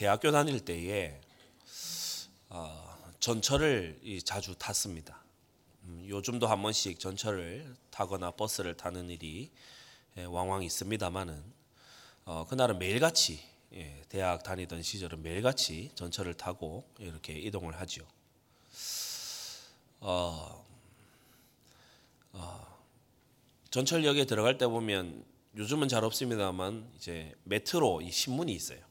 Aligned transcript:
대학교 0.00 0.32
다닐 0.32 0.60
때에 0.60 1.20
어, 2.48 2.96
전철을 3.20 4.00
자주 4.24 4.54
탔습니다. 4.58 5.22
음, 5.84 6.06
요즘도 6.08 6.46
한 6.46 6.62
번씩 6.62 6.98
전철을 6.98 7.76
타거나 7.90 8.30
버스를 8.30 8.78
타는 8.78 9.10
일이 9.10 9.50
예, 10.16 10.24
왕왕 10.24 10.62
있습니다만은 10.62 11.44
어, 12.24 12.46
그날은 12.48 12.78
매일같이 12.78 13.42
예, 13.74 14.02
대학 14.08 14.42
다니던 14.42 14.82
시절은 14.82 15.22
매일같이 15.22 15.90
전철을 15.94 16.32
타고 16.32 16.88
이렇게 16.98 17.34
이동을 17.34 17.78
하죠. 17.80 18.06
어, 20.00 20.64
어, 22.32 22.78
전철역에 23.70 24.24
들어갈 24.24 24.56
때 24.56 24.66
보면 24.66 25.26
요즘은 25.58 25.88
잘 25.88 26.04
없습니다만 26.04 26.90
이제 26.96 27.34
메트로 27.44 28.00
이 28.00 28.10
신문이 28.10 28.50
있어요. 28.54 28.89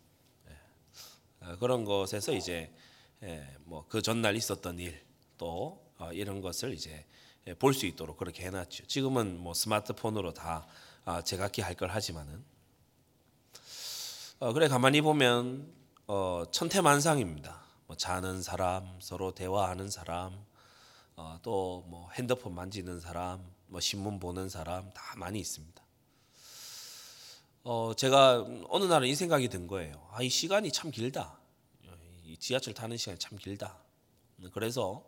예, 1.46 1.56
그런 1.58 1.86
것에서 1.86 2.34
이제 2.34 2.74
예, 3.24 3.46
뭐그 3.66 4.02
전날 4.02 4.36
있었던 4.36 4.80
일또 4.80 5.82
어, 5.98 6.12
이런 6.14 6.42
것을 6.42 6.74
이제 6.74 7.06
예, 7.48 7.54
볼수 7.54 7.86
있도록 7.86 8.18
그렇게 8.18 8.46
해놨죠. 8.46 8.88
지금은 8.88 9.40
뭐 9.40 9.54
스마트폰으로 9.54 10.34
다 10.34 10.68
아, 11.06 11.22
제각기 11.22 11.62
할 11.62 11.76
걸 11.76 11.90
하지만은 11.90 12.44
어, 14.40 14.54
그래 14.54 14.68
가만히 14.68 15.02
보면 15.02 15.72
어, 16.08 16.44
천태만상입니다. 16.52 17.62
뭐 17.88 17.96
자는 17.98 18.42
사람, 18.42 19.00
서로 19.00 19.34
대화하는 19.34 19.90
사람, 19.90 20.46
어, 21.16 21.40
또뭐 21.42 22.10
핸드폰 22.14 22.54
만지는 22.56 23.00
사람, 23.00 23.44
뭐 23.68 23.80
신문 23.80 24.20
보는 24.20 24.48
사람 24.50 24.90
다 24.94 25.02
많이 25.18 25.40
있습니다. 25.40 25.84
어, 27.64 27.94
제가 27.96 28.46
어느 28.70 28.86
날은 28.86 29.08
이 29.08 29.16
생각이 29.16 29.50
든 29.50 29.68
거예요. 29.68 30.08
아, 30.12 30.22
이 30.24 30.30
시간이 30.30 30.72
참 30.72 30.92
길다. 30.92 31.38
이 32.24 32.38
지하철 32.38 32.74
타는 32.74 32.98
시간이 32.98 33.20
참 33.20 33.38
길다. 33.38 33.78
그래서 34.54 35.04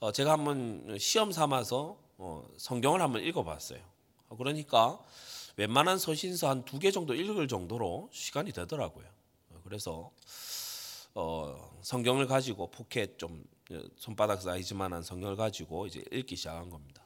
어, 0.00 0.12
제가 0.12 0.32
한번 0.32 0.96
시험 0.98 1.32
삼아서 1.32 1.98
어, 2.18 2.48
성경을 2.56 3.00
한번 3.02 3.22
읽어봤어요. 3.22 3.80
어, 4.28 4.36
그러니까 4.36 4.98
웬만한 5.56 5.98
서신서 5.98 6.48
한 6.48 6.64
두 6.64 6.78
개 6.78 6.90
정도 6.92 7.14
읽을 7.14 7.48
정도로 7.48 8.08
시간이 8.12 8.52
되더라고요. 8.52 9.06
그래서 9.64 10.12
성경을 11.82 12.26
가지고 12.28 12.70
포켓 12.70 13.18
좀 13.18 13.44
손바닥 13.96 14.40
사이즈만한 14.40 15.02
성경을 15.02 15.34
가지고 15.34 15.86
이제 15.88 16.04
읽기 16.12 16.36
시작한 16.36 16.70
겁니다. 16.70 17.02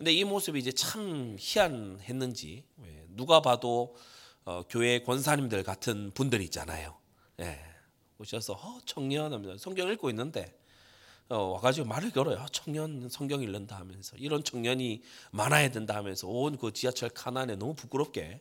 근데 0.00 0.14
이 0.14 0.24
모습이 0.24 0.58
이제 0.58 0.72
참 0.72 1.36
희한했는지 1.38 2.64
누가 3.08 3.42
봐도 3.42 3.94
교회 4.70 5.02
권사님들 5.02 5.62
같은 5.62 6.10
분들 6.12 6.40
있잖아요. 6.40 6.96
예, 7.40 7.60
오셔서 8.16 8.54
어, 8.54 8.80
청년 8.86 9.58
성경 9.58 9.92
읽고 9.92 10.08
있는데 10.08 10.58
어, 11.28 11.36
와가지고 11.36 11.86
말을 11.86 12.12
걸어요. 12.12 12.46
청년 12.50 13.10
성경 13.10 13.42
읽는다 13.42 13.76
하면서 13.76 14.16
이런 14.16 14.42
청년이 14.42 15.02
많아야 15.32 15.70
된다 15.70 15.96
하면서 15.96 16.28
온 16.28 16.56
그 16.56 16.72
지하철 16.72 17.10
칸안에 17.10 17.56
너무 17.56 17.74
부끄럽게 17.74 18.40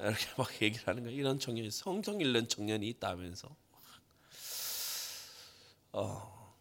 이렇게 0.00 0.26
막 0.36 0.48
얘기를 0.60 0.86
하는 0.86 1.02
거예요. 1.04 1.18
이런 1.18 1.38
청년이 1.38 1.70
성경 1.70 2.20
읽는 2.20 2.46
청년이 2.46 2.86
있다 2.90 3.08
하면서 3.08 3.48
어, 5.92 6.54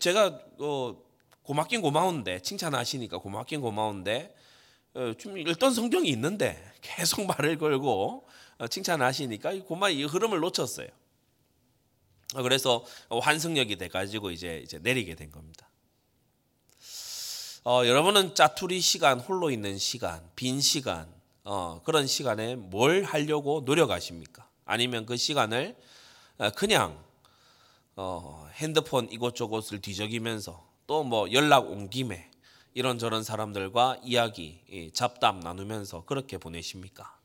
제가 0.00 0.40
어, 0.58 1.09
고맙긴 1.42 1.80
고마운데 1.80 2.40
칭찬하시니까 2.40 3.18
고맙긴 3.18 3.60
고마운데 3.60 4.34
어, 4.94 5.12
좀 5.18 5.38
읽던 5.38 5.72
성경이 5.72 6.08
있는데 6.10 6.62
계속 6.80 7.26
말을 7.26 7.58
걸고 7.58 8.26
어, 8.58 8.68
칭찬하시니까 8.68 9.64
고마 9.64 9.90
이 9.90 10.04
흐름을 10.04 10.40
놓쳤어요. 10.40 10.88
어, 12.34 12.42
그래서 12.42 12.84
환승역이 13.08 13.76
돼가지고 13.76 14.30
이제 14.30 14.60
이제 14.64 14.78
내리게 14.78 15.14
된 15.14 15.30
겁니다. 15.30 15.68
어, 17.64 17.82
여러분은 17.84 18.34
짜투리 18.34 18.80
시간, 18.80 19.20
홀로 19.20 19.50
있는 19.50 19.76
시간, 19.76 20.26
빈 20.34 20.60
시간, 20.60 21.12
어, 21.44 21.82
그런 21.84 22.06
시간에 22.06 22.56
뭘 22.56 23.02
하려고 23.02 23.62
노력하십니까? 23.64 24.48
아니면 24.64 25.04
그 25.04 25.16
시간을 25.16 25.76
어, 26.38 26.50
그냥 26.50 27.02
어, 27.96 28.48
핸드폰 28.54 29.10
이곳저곳을 29.10 29.80
뒤적이면서 29.80 30.69
또 30.90 31.04
뭐 31.04 31.30
연락 31.30 31.70
온 31.70 31.88
김에 31.88 32.28
이런저런 32.74 33.22
사람들과 33.22 33.98
이야기, 34.02 34.90
잡담 34.92 35.38
나누면서 35.38 36.04
그렇게 36.04 36.36
보내십니까? 36.36 37.16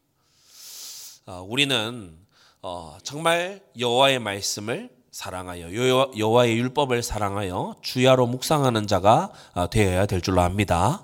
어, 1.26 1.44
우리는 1.48 2.16
어, 2.62 3.00
정말 3.02 3.64
여호와의 3.80 4.20
말씀을 4.20 4.92
사랑하여 5.10 5.74
여호와의 6.16 6.60
율법을 6.60 7.02
사랑하여 7.02 7.78
주야로 7.82 8.28
묵상하는 8.28 8.86
자가 8.86 9.32
어, 9.56 9.68
되어야 9.68 10.06
될 10.06 10.22
줄로 10.22 10.42
압니다. 10.42 11.04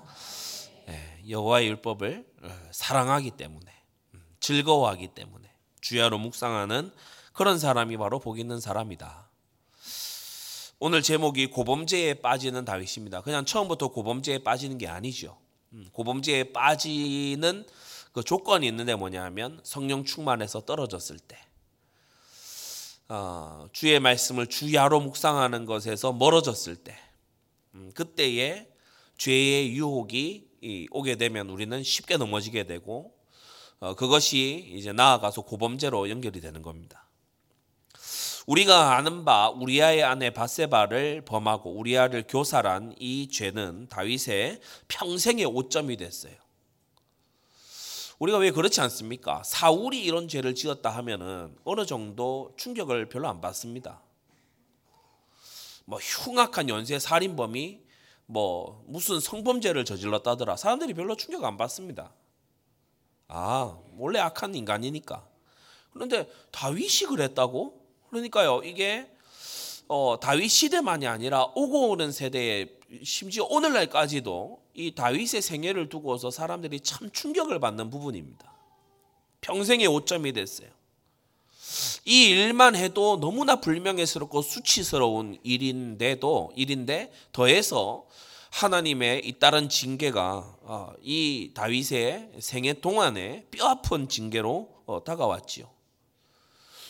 예, 0.88 1.28
여호와의 1.28 1.66
율법을 1.66 2.24
어, 2.44 2.48
사랑하기 2.70 3.32
때문에 3.32 3.66
음, 4.14 4.24
즐거워하기 4.38 5.08
때문에 5.08 5.50
주야로 5.80 6.16
묵상하는 6.18 6.92
그런 7.32 7.58
사람이 7.58 7.96
바로 7.96 8.20
복 8.20 8.38
있는 8.38 8.60
사람이다. 8.60 9.31
오늘 10.84 11.00
제목이 11.00 11.46
고범죄에 11.46 12.14
빠지는 12.14 12.64
다윗입니다. 12.64 13.20
그냥 13.20 13.44
처음부터 13.44 13.92
고범죄에 13.92 14.38
빠지는 14.38 14.78
게 14.78 14.88
아니죠. 14.88 15.38
음, 15.74 15.86
고범죄에 15.92 16.52
빠지는 16.52 17.64
그 18.10 18.24
조건이 18.24 18.66
있는데 18.66 18.96
뭐냐면 18.96 19.60
성령 19.62 20.04
충만해서 20.04 20.62
떨어졌을 20.62 21.20
때 21.20 21.38
어, 23.08 23.68
주의 23.70 24.00
말씀을 24.00 24.48
주야로 24.48 24.98
묵상하는 24.98 25.66
것에서 25.66 26.12
멀어졌을 26.12 26.74
때, 26.74 26.96
음, 27.76 27.92
그때에 27.94 28.66
죄의 29.18 29.70
유혹이 29.76 30.88
오게 30.90 31.14
되면 31.14 31.48
우리는 31.48 31.80
쉽게 31.80 32.16
넘어지게 32.16 32.64
되고, 32.64 33.14
어, 33.78 33.94
그것이 33.94 34.72
이제 34.74 34.92
나아가서 34.92 35.42
고범죄로 35.42 36.10
연결이 36.10 36.40
되는 36.40 36.60
겁니다. 36.60 37.06
우리가 38.52 38.98
아는 38.98 39.24
바 39.24 39.48
우리아의 39.48 40.02
아내 40.02 40.28
바세바를 40.28 41.22
범하고 41.24 41.70
우리아를 41.70 42.26
교살한 42.28 42.94
이 42.98 43.30
죄는 43.30 43.88
다윗의 43.88 44.60
평생의 44.88 45.46
오점이 45.46 45.96
됐어요. 45.96 46.34
우리가 48.18 48.36
왜 48.36 48.50
그렇지 48.50 48.82
않습니까? 48.82 49.42
사울이 49.42 50.04
이런 50.04 50.28
죄를 50.28 50.54
지었다 50.54 50.90
하면은 50.90 51.56
어느 51.64 51.86
정도 51.86 52.52
충격을 52.58 53.08
별로 53.08 53.28
안 53.28 53.40
받습니다. 53.40 54.02
뭐 55.86 55.98
흉악한 55.98 56.68
연쇄 56.68 56.98
살인범이 56.98 57.80
뭐 58.26 58.84
무슨 58.86 59.18
성범죄를 59.18 59.86
저질렀다더라. 59.86 60.58
사람들이 60.58 60.92
별로 60.92 61.16
충격 61.16 61.42
안 61.44 61.56
받습니다. 61.56 62.12
아, 63.28 63.78
원래 63.96 64.18
악한 64.18 64.54
인간이니까. 64.54 65.26
그런데 65.94 66.30
다윗이 66.50 67.08
그랬다고? 67.08 67.81
그러니까요. 68.12 68.60
이게 68.62 69.06
어, 69.88 70.18
다윗 70.20 70.48
시대만이 70.48 71.06
아니라 71.06 71.44
오고 71.54 71.90
오는 71.90 72.12
세대에 72.12 72.68
심지어 73.02 73.44
오늘날까지도 73.44 74.60
이 74.74 74.94
다윗의 74.94 75.40
생애를 75.40 75.88
두고서 75.88 76.30
사람들이 76.30 76.80
참 76.80 77.10
충격을 77.10 77.58
받는 77.58 77.88
부분입니다. 77.88 78.52
평생의 79.40 79.86
오점이 79.86 80.34
됐어요. 80.34 80.68
이 82.04 82.28
일만 82.28 82.76
해도 82.76 83.18
너무나 83.18 83.56
불명예스럽고 83.56 84.42
수치스러운 84.42 85.38
일인데도 85.42 86.52
일인데 86.54 87.10
더해서 87.32 88.06
하나님의 88.50 89.26
잇따른 89.26 89.70
징계가 89.70 90.56
어, 90.60 90.92
이 91.00 91.52
다윗의 91.54 92.32
생애 92.40 92.74
동안에 92.74 93.46
뼈아픈 93.50 94.10
징계로 94.10 94.68
어, 94.84 95.02
다가왔지요. 95.02 95.81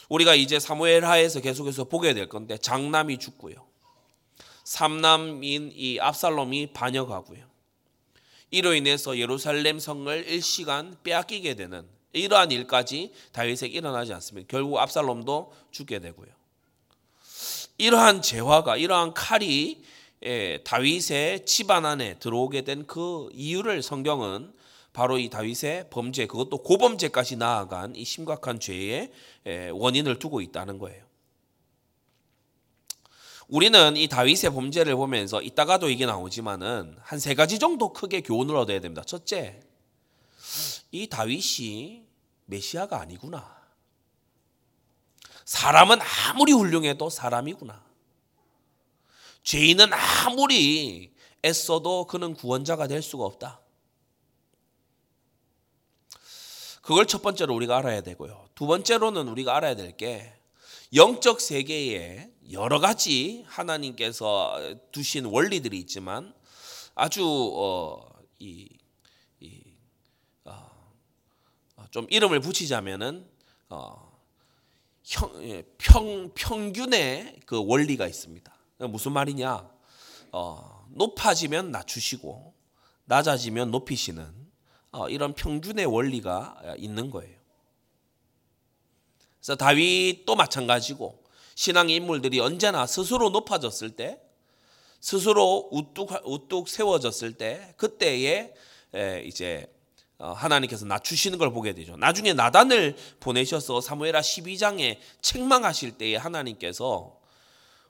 우리가 0.08 0.34
이제 0.34 0.58
사무엘 0.58 1.04
하에서 1.04 1.40
계속해서 1.40 1.84
보게 1.84 2.14
될 2.14 2.28
건데 2.28 2.56
장남이 2.58 3.18
죽고요. 3.18 3.66
삼남인 4.64 5.72
이 5.74 5.98
압살롬이 6.00 6.72
반역하고요. 6.72 7.44
이로 8.50 8.74
인해서 8.74 9.18
예루살렘 9.18 9.78
성을 9.78 10.28
일시간 10.28 10.96
빼앗기게 11.02 11.54
되는 11.54 11.86
이러한 12.12 12.50
일까지 12.50 13.12
다윗에게 13.32 13.78
일어나지 13.78 14.12
않습니다. 14.12 14.46
결국 14.50 14.78
압살롬도 14.78 15.52
죽게 15.70 15.98
되고요. 16.00 16.28
이러한 17.78 18.22
재화가 18.22 18.76
이러한 18.76 19.14
칼이 19.14 19.82
예, 20.24 20.62
다윗의 20.62 21.46
집안 21.46 21.84
안에 21.84 22.18
들어오게 22.20 22.62
된 22.62 22.84
그 22.86 23.28
이유를 23.32 23.82
성경은 23.82 24.52
바로 24.92 25.18
이 25.18 25.30
다윗의 25.30 25.86
범죄 25.90 26.26
그것도 26.26 26.58
고범죄까지 26.58 27.36
나아간 27.36 27.96
이 27.96 28.04
심각한 28.04 28.60
죄의 28.60 28.90
예, 28.92 29.10
원인을 29.44 30.18
두고 30.18 30.40
있다는 30.40 30.78
거예요. 30.78 31.04
우리는 33.48 33.96
이 33.96 34.08
다윗의 34.08 34.50
범죄를 34.52 34.96
보면서 34.96 35.42
이따가도 35.42 35.90
이게 35.90 36.06
나오지만은 36.06 36.96
한 37.00 37.18
세 37.18 37.34
가지 37.34 37.58
정도 37.58 37.92
크게 37.92 38.22
교훈을 38.22 38.56
얻어야 38.56 38.80
됩니다. 38.80 39.02
첫째, 39.04 39.60
이 40.90 41.06
다윗이 41.08 42.06
메시아가 42.46 43.00
아니구나. 43.00 43.60
사람은 45.44 45.98
아무리 46.00 46.52
훌륭해도 46.52 47.10
사람이구나. 47.10 47.84
죄인은 49.42 49.90
아무리 49.92 51.12
애써도 51.44 52.06
그는 52.06 52.34
구원자가 52.34 52.86
될 52.86 53.02
수가 53.02 53.24
없다. 53.24 53.60
그걸 56.80 57.06
첫 57.06 57.22
번째로 57.22 57.54
우리가 57.54 57.78
알아야 57.78 58.00
되고요. 58.00 58.41
두 58.54 58.66
번째로는 58.66 59.28
우리가 59.28 59.56
알아야 59.56 59.74
될 59.76 59.96
게 59.96 60.32
영적 60.94 61.40
세계에 61.40 62.30
여러 62.52 62.78
가지 62.78 63.44
하나님께서 63.46 64.76
두신 64.92 65.24
원리들이 65.24 65.78
있지만 65.80 66.34
아주 66.94 67.24
어, 67.24 68.06
이, 68.38 68.68
이, 69.40 69.62
어, 70.44 70.70
좀 71.90 72.06
이름을 72.10 72.40
붙이자면은 72.40 73.26
어, 73.70 74.12
형, 75.02 75.42
예, 75.44 75.62
평, 75.78 76.30
평균의 76.34 77.40
그 77.46 77.64
원리가 77.66 78.06
있습니다. 78.06 78.52
무슨 78.80 79.12
말이냐? 79.12 79.70
어, 80.32 80.86
높아지면 80.90 81.70
낮추시고 81.70 82.52
낮아지면 83.06 83.70
높이시는 83.70 84.30
어, 84.90 85.08
이런 85.08 85.32
평균의 85.32 85.86
원리가 85.86 86.60
있는 86.76 87.10
거예요. 87.10 87.41
그래서 89.42 89.56
다윗도 89.56 90.36
마찬가지고 90.36 91.20
신앙의 91.56 91.96
인물들이 91.96 92.38
언제나 92.38 92.86
스스로 92.86 93.30
높아졌을 93.30 93.90
때, 93.90 94.20
스스로 95.00 95.68
우뚝 95.72 96.10
우뚝 96.24 96.68
세워졌을 96.68 97.32
때, 97.32 97.74
그때에 97.76 98.54
이제 99.24 99.66
어, 100.18 100.30
하나님께서 100.30 100.86
낮추시는 100.86 101.36
걸 101.38 101.52
보게 101.52 101.72
되죠. 101.72 101.96
나중에 101.96 102.32
나단을 102.32 102.96
보내셔서 103.18 103.80
사무엘하 103.80 104.20
12장에 104.20 104.98
책망하실 105.20 105.98
때에 105.98 106.14
하나님께서 106.14 107.18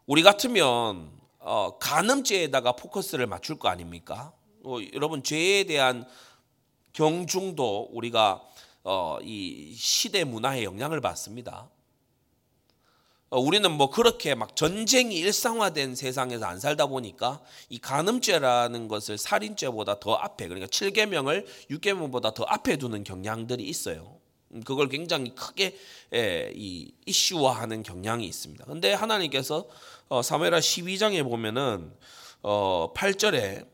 우리 0.06 0.22
같으면 0.22 1.10
어, 1.40 1.76
간음죄에다가 1.78 2.72
포커스를 2.72 3.26
맞출 3.26 3.58
거 3.58 3.68
아닙니까? 3.68 4.32
어, 4.64 4.78
여러분 4.94 5.22
죄에 5.22 5.64
대한 5.64 6.06
경중도 6.94 7.90
우리가 7.92 8.40
어, 8.84 9.18
이 9.22 9.74
시대 9.76 10.24
문화의 10.24 10.64
영향을 10.64 11.00
받습니다. 11.00 11.70
어, 13.30 13.40
우리는 13.40 13.70
뭐 13.72 13.88
그렇게 13.88 14.34
막 14.34 14.54
전쟁이 14.56 15.16
일상화된 15.16 15.94
세상에서 15.94 16.44
안 16.44 16.60
살다 16.60 16.86
보니까 16.86 17.40
이 17.70 17.78
간음죄라는 17.78 18.88
것을 18.88 19.16
살인죄보다 19.16 20.00
더 20.00 20.14
앞에 20.14 20.48
그러니까 20.48 20.66
7계명을 20.66 21.46
6계명보다 21.70 22.34
더 22.34 22.44
앞에 22.44 22.76
두는 22.76 23.04
경향들이 23.04 23.64
있어요. 23.64 24.18
음, 24.52 24.62
그걸 24.62 24.88
굉장히 24.88 25.34
크게 25.34 25.78
예, 26.12 26.52
이 26.54 26.92
이슈화하는 27.06 27.82
경향이 27.82 28.26
있습니다. 28.26 28.66
근데 28.66 28.92
하나님께서 28.92 29.66
어, 30.08 30.20
사무엘하 30.20 30.58
12장에 30.58 31.22
보면은 31.24 31.90
8절에 32.42 33.71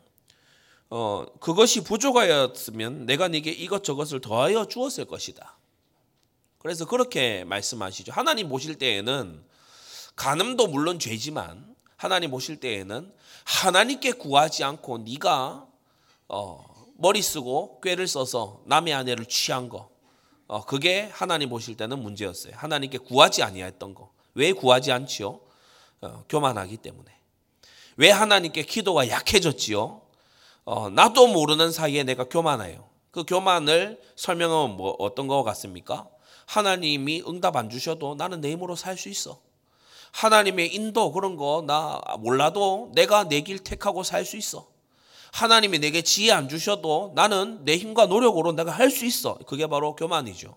어, 0.90 1.26
그것이 1.40 1.84
부족하였으면 1.84 3.06
내가 3.06 3.28
네게 3.28 3.50
이것저것을 3.50 4.20
더하여 4.20 4.66
주었을 4.66 5.04
것이다. 5.04 5.56
그래서 6.58 6.86
그렇게 6.86 7.44
말씀하시죠. 7.44 8.12
하나님 8.12 8.48
보실 8.48 8.76
때에는 8.76 9.44
간음도 10.16 10.66
물론 10.66 10.98
죄지만 10.98 11.74
하나님 11.96 12.30
보실 12.30 12.58
때에는 12.58 13.12
하나님께 13.44 14.12
구하지 14.12 14.64
않고 14.64 14.98
네가 14.98 15.66
어, 16.28 16.64
머리 16.96 17.22
쓰고 17.22 17.80
꾀를 17.80 18.08
써서 18.08 18.62
남의 18.66 18.94
아내를 18.94 19.26
취한 19.26 19.68
거 19.68 19.90
어, 20.46 20.64
그게 20.64 21.10
하나님 21.12 21.50
보실 21.50 21.76
때는 21.76 22.00
문제였어요. 22.00 22.54
하나님께 22.56 22.98
구하지 22.98 23.42
아니했던 23.42 23.94
거. 23.94 24.10
왜 24.34 24.52
구하지 24.52 24.92
않지요? 24.92 25.40
어, 26.00 26.24
교만하기 26.28 26.78
때문에. 26.78 27.10
왜 27.96 28.10
하나님께 28.10 28.62
기도가 28.62 29.08
약해졌지요? 29.08 30.07
어, 30.70 30.90
나도 30.90 31.28
모르는 31.28 31.72
사이에 31.72 32.02
내가 32.02 32.24
교만해요. 32.24 32.86
그 33.10 33.24
교만을 33.24 33.98
설명하면 34.16 34.76
뭐 34.76 34.94
어떤 34.98 35.26
거 35.26 35.42
같습니까? 35.42 36.06
하나님이 36.44 37.22
응답 37.26 37.56
안 37.56 37.70
주셔도 37.70 38.14
나는 38.16 38.42
내 38.42 38.50
힘으로 38.50 38.76
살 38.76 38.98
수 38.98 39.08
있어. 39.08 39.40
하나님의 40.12 40.74
인도 40.74 41.10
그런 41.12 41.36
거 41.36 41.62
나 41.66 42.02
몰라도 42.18 42.90
내가 42.94 43.24
내 43.24 43.40
길 43.40 43.58
택하고 43.60 44.02
살 44.02 44.26
수 44.26 44.36
있어. 44.36 44.68
하나님이 45.32 45.78
내게 45.78 46.02
지혜 46.02 46.32
안 46.32 46.50
주셔도 46.50 47.12
나는 47.14 47.64
내 47.64 47.78
힘과 47.78 48.04
노력으로 48.04 48.52
내가 48.52 48.70
할 48.70 48.90
수 48.90 49.06
있어. 49.06 49.38
그게 49.46 49.66
바로 49.68 49.96
교만이죠. 49.96 50.54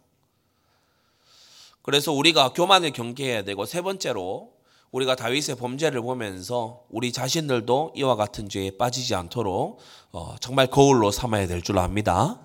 그래서 1.84 2.12
우리가 2.12 2.50
교만을 2.52 2.92
경계해야 2.92 3.44
되고 3.46 3.66
세 3.66 3.82
번째로 3.82 4.51
우리가 4.92 5.16
다윗의 5.16 5.56
범죄를 5.56 6.02
보면서 6.02 6.84
우리 6.90 7.12
자신들도 7.14 7.94
이와 7.96 8.16
같은 8.16 8.50
죄에 8.50 8.72
빠지지 8.78 9.16
않도록 9.16 9.80
어, 10.12 10.36
정말 10.42 10.68
거울로 10.68 11.12
삼아야 11.12 11.48
될 11.48 11.62
줄 11.62 11.78
압니다. 11.80 12.42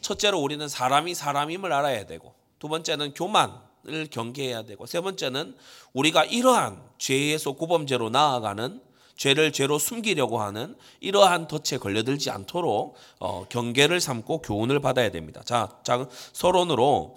첫째로 0.00 0.40
우리는 0.40 0.66
사람이 0.68 1.14
사람임을 1.14 1.72
알아야 1.72 2.06
되고 2.06 2.34
두 2.58 2.68
번째는 2.68 3.14
교만을 3.14 4.08
경계해야 4.10 4.62
되고 4.64 4.84
세 4.86 5.00
번째는 5.00 5.56
우리가 5.92 6.24
이러한 6.24 6.82
죄에서 6.98 7.52
고범죄로 7.52 8.10
나아가는 8.10 8.82
죄를 9.16 9.52
죄로 9.52 9.78
숨기려고 9.78 10.40
하는 10.40 10.76
이러한 11.00 11.46
덫에 11.46 11.78
걸려들지 11.78 12.30
않도록 12.30 12.96
어, 13.20 13.46
경계를 13.48 14.00
삼고 14.00 14.42
교훈을 14.42 14.80
받아야 14.80 15.10
됩니다. 15.10 15.42
자, 15.44 15.78
자 15.84 16.08
서론으로 16.32 17.14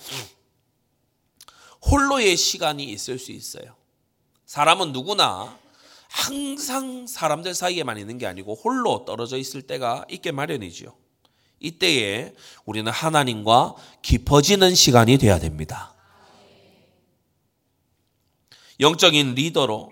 홀로의 1.90 2.38
시간이 2.38 2.84
있을 2.86 3.20
수 3.20 3.32
있어요. 3.32 3.76
사람은 4.54 4.92
누구나 4.92 5.58
항상 6.10 7.08
사람들 7.08 7.56
사이에만 7.56 7.98
있는 7.98 8.20
게 8.20 8.28
아니고 8.28 8.54
홀로 8.54 9.04
떨어져 9.04 9.36
있을 9.38 9.64
때가 9.64 10.06
있게 10.12 10.32
마련이지요. 10.32 10.94
이때에 11.60 12.36
우리는 12.64 12.92
하나님과 12.92 13.74
깊어지는 14.04 14.76
시간이 14.76 15.18
되어야 15.18 15.40
됩니다. 15.40 15.96
영적인 18.80 19.34
리더로 19.34 19.92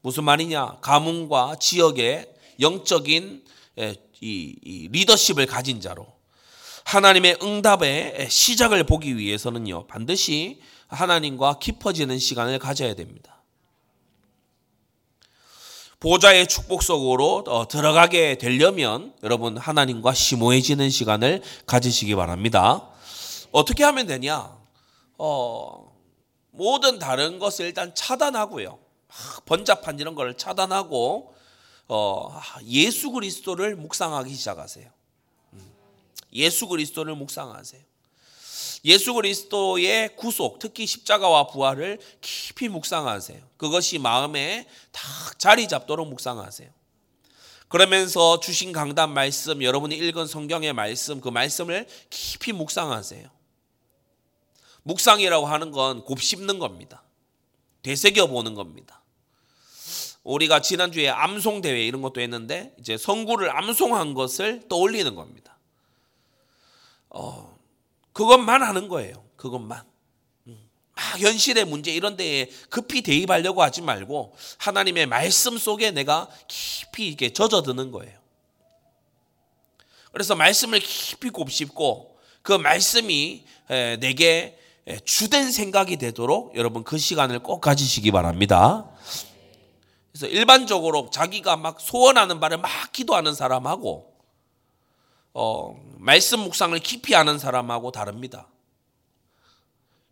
무슨 0.00 0.24
말이냐? 0.24 0.78
가문과 0.80 1.56
지역의 1.56 2.32
영적인 2.60 3.44
이, 4.22 4.88
리더십을 4.92 5.44
가진 5.44 5.82
자로 5.82 6.06
하나님의 6.86 7.36
응답의 7.42 8.30
시작을 8.30 8.84
보기 8.84 9.18
위해서는요 9.18 9.88
반드시 9.88 10.62
하나님과 10.86 11.58
깊어지는 11.58 12.18
시간을 12.18 12.58
가져야 12.58 12.94
됩니다. 12.94 13.33
보좌의 16.00 16.46
축복 16.46 16.82
속으로 16.82 17.44
어, 17.46 17.68
들어가게 17.68 18.38
되려면 18.38 19.14
여러분 19.22 19.56
하나님과 19.56 20.12
심오해지는 20.12 20.90
시간을 20.90 21.42
가지시기 21.66 22.14
바랍니다. 22.14 22.88
어떻게 23.52 23.84
하면 23.84 24.06
되냐? 24.06 24.56
어, 25.16 25.92
모든 26.50 26.98
다른 26.98 27.38
것을 27.38 27.66
일단 27.66 27.94
차단하고요. 27.94 28.78
번잡한 29.46 29.98
이런 29.98 30.14
걸 30.14 30.36
차단하고 30.36 31.34
어, 31.88 32.40
예수 32.64 33.10
그리스도를 33.10 33.76
묵상하기 33.76 34.34
시작하세요. 34.34 34.90
음, 35.54 35.72
예수 36.32 36.66
그리스도를 36.66 37.14
묵상하세요. 37.14 37.82
예수 38.84 39.14
그리스도의 39.14 40.14
구속, 40.16 40.58
특히 40.58 40.86
십자가와 40.86 41.46
부활을 41.46 41.98
깊이 42.20 42.68
묵상하세요. 42.68 43.40
그것이 43.56 43.98
마음에 43.98 44.68
딱 44.92 45.38
자리 45.38 45.66
잡도록 45.68 46.08
묵상하세요. 46.08 46.68
그러면서 47.68 48.40
주신 48.40 48.72
강단 48.72 49.12
말씀, 49.12 49.62
여러분이 49.62 49.96
읽은 49.96 50.26
성경의 50.26 50.74
말씀, 50.74 51.20
그 51.20 51.28
말씀을 51.28 51.88
깊이 52.10 52.52
묵상하세요. 52.52 53.28
묵상이라고 54.82 55.46
하는 55.46 55.70
건 55.70 56.04
곱씹는 56.04 56.58
겁니다. 56.58 57.02
되새겨 57.82 58.26
보는 58.26 58.54
겁니다. 58.54 59.02
우리가 60.24 60.60
지난주에 60.60 61.08
암송 61.08 61.62
대회 61.62 61.86
이런 61.86 62.02
것도 62.02 62.20
했는데 62.20 62.74
이제 62.78 62.96
성구를 62.96 63.50
암송한 63.56 64.14
것을 64.14 64.68
떠올리는 64.68 65.14
겁니다. 65.14 65.56
어, 67.10 67.53
그것만 68.14 68.62
하는 68.62 68.88
거예요. 68.88 69.22
그것만. 69.36 69.84
음. 70.46 70.70
막 70.94 71.20
현실의 71.20 71.66
문제 71.66 71.92
이런 71.92 72.16
데에 72.16 72.48
급히 72.70 73.02
대입하려고 73.02 73.62
하지 73.62 73.82
말고 73.82 74.34
하나님의 74.56 75.06
말씀 75.06 75.58
속에 75.58 75.90
내가 75.90 76.30
깊이 76.48 77.08
이렇게 77.08 77.32
젖어드는 77.32 77.90
거예요. 77.90 78.18
그래서 80.12 80.34
말씀을 80.34 80.78
깊이 80.80 81.28
곱씹고 81.28 82.16
그 82.42 82.52
말씀이 82.52 83.44
내게 83.98 84.58
주된 85.04 85.50
생각이 85.50 85.96
되도록 85.96 86.56
여러분 86.56 86.84
그 86.84 86.98
시간을 86.98 87.40
꼭 87.40 87.60
가지시기 87.60 88.12
바랍니다. 88.12 88.88
그래서 90.12 90.28
일반적으로 90.28 91.10
자기가 91.10 91.56
막 91.56 91.80
소원하는 91.80 92.38
바를 92.38 92.58
막 92.58 92.70
기도하는 92.92 93.34
사람하고 93.34 94.13
어, 95.34 95.76
말씀 95.98 96.40
묵상을 96.40 96.78
깊이 96.78 97.12
하는 97.12 97.38
사람하고 97.38 97.90
다릅니다. 97.90 98.48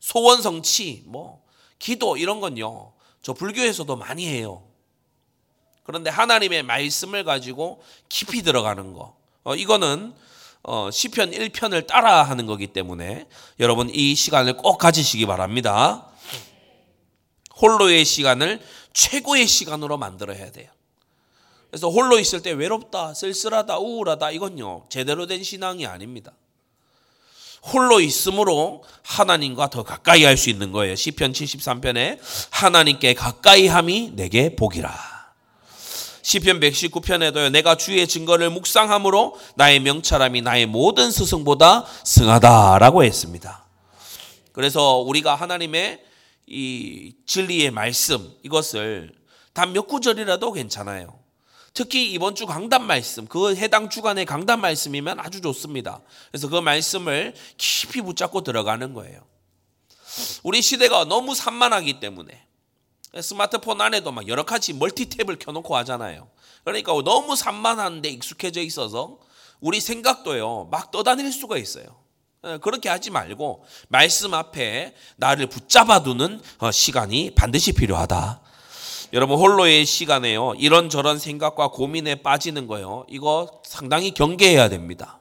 소원 0.00 0.42
성취, 0.42 1.04
뭐 1.06 1.42
기도 1.78 2.16
이런 2.16 2.40
건요. 2.40 2.92
저 3.22 3.32
불교에서도 3.32 3.94
많이 3.96 4.26
해요. 4.26 4.64
그런데 5.84 6.10
하나님의 6.10 6.64
말씀을 6.64 7.24
가지고 7.24 7.82
깊이 8.08 8.42
들어가는 8.42 8.92
거. 8.92 9.16
어, 9.44 9.54
이거는 9.54 10.12
어, 10.64 10.90
시편 10.90 11.30
1편을 11.30 11.86
따라 11.86 12.22
하는 12.22 12.46
거기 12.46 12.66
때문에 12.68 13.26
여러분 13.58 13.90
이 13.90 14.14
시간을 14.14 14.56
꼭 14.56 14.78
가지시기 14.78 15.26
바랍니다. 15.26 16.08
홀로의 17.60 18.04
시간을 18.04 18.60
최고의 18.92 19.46
시간으로 19.46 19.98
만들어야 19.98 20.50
돼요. 20.50 20.70
그래서 21.72 21.88
홀로 21.88 22.18
있을 22.18 22.42
때 22.42 22.50
외롭다, 22.52 23.14
쓸쓸하다, 23.14 23.78
우울하다 23.78 24.30
이건요 24.32 24.84
제대로 24.90 25.26
된 25.26 25.42
신앙이 25.42 25.86
아닙니다. 25.86 26.32
홀로 27.62 27.98
있으므로 28.00 28.84
하나님과 29.02 29.70
더 29.70 29.82
가까이 29.82 30.24
할 30.24 30.36
수 30.36 30.50
있는 30.50 30.70
거예요. 30.70 30.94
시편 30.94 31.32
73편에 31.32 32.18
하나님께 32.50 33.14
가까이 33.14 33.68
함이 33.68 34.10
내게 34.16 34.54
복이라. 34.54 34.92
시편 36.20 36.60
119편에도요. 36.60 37.50
내가 37.50 37.76
주의 37.76 38.06
증거를 38.06 38.50
묵상함으로 38.50 39.38
나의 39.54 39.80
명철함이 39.80 40.42
나의 40.42 40.66
모든 40.66 41.10
스승보다 41.10 41.86
승하다라고 42.04 43.02
했습니다. 43.02 43.64
그래서 44.52 44.98
우리가 44.98 45.34
하나님의 45.36 46.04
이 46.48 47.14
진리의 47.24 47.70
말씀 47.70 48.30
이것을 48.42 49.10
단 49.54 49.72
몇 49.72 49.86
구절이라도 49.86 50.52
괜찮아요. 50.52 51.21
특히 51.74 52.12
이번 52.12 52.34
주 52.34 52.46
강단 52.46 52.86
말씀, 52.86 53.26
그 53.26 53.56
해당 53.56 53.88
주간의 53.88 54.26
강단 54.26 54.60
말씀이면 54.60 55.20
아주 55.20 55.40
좋습니다. 55.40 56.00
그래서 56.30 56.48
그 56.48 56.56
말씀을 56.56 57.34
깊이 57.56 58.02
붙잡고 58.02 58.42
들어가는 58.42 58.92
거예요. 58.92 59.20
우리 60.42 60.60
시대가 60.60 61.04
너무 61.04 61.34
산만하기 61.34 62.00
때문에 62.00 62.46
스마트폰 63.20 63.80
안에도 63.80 64.12
막 64.12 64.28
여러 64.28 64.44
가지 64.44 64.74
멀티탭을 64.74 65.38
켜놓고 65.38 65.76
하잖아요. 65.76 66.28
그러니까 66.64 66.92
너무 67.04 67.36
산만한데 67.36 68.08
익숙해져 68.10 68.60
있어서 68.60 69.18
우리 69.60 69.80
생각도요, 69.80 70.68
막 70.70 70.90
떠다닐 70.90 71.32
수가 71.32 71.56
있어요. 71.56 72.02
예, 72.44 72.58
그렇게 72.58 72.88
하지 72.88 73.10
말고 73.10 73.64
말씀 73.88 74.34
앞에 74.34 74.94
나를 75.16 75.46
붙잡아 75.46 76.02
두는 76.02 76.40
어, 76.58 76.70
시간이 76.72 77.34
반드시 77.34 77.72
필요하다. 77.72 78.40
여러분 79.12 79.38
홀로의 79.38 79.84
시간에요. 79.84 80.54
이런저런 80.58 81.18
생각과 81.18 81.68
고민에 81.68 82.16
빠지는 82.16 82.66
거요. 82.66 83.04
이거 83.10 83.60
상당히 83.64 84.12
경계해야 84.12 84.68
됩니다. 84.70 85.20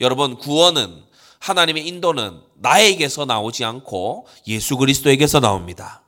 여러분 0.00 0.36
구원은 0.36 1.04
하나님의 1.38 1.86
인도는 1.86 2.40
나에게서 2.54 3.26
나오지 3.26 3.64
않고 3.64 4.26
예수 4.46 4.76
그리스도에게서 4.78 5.40
나옵니다. 5.40 6.02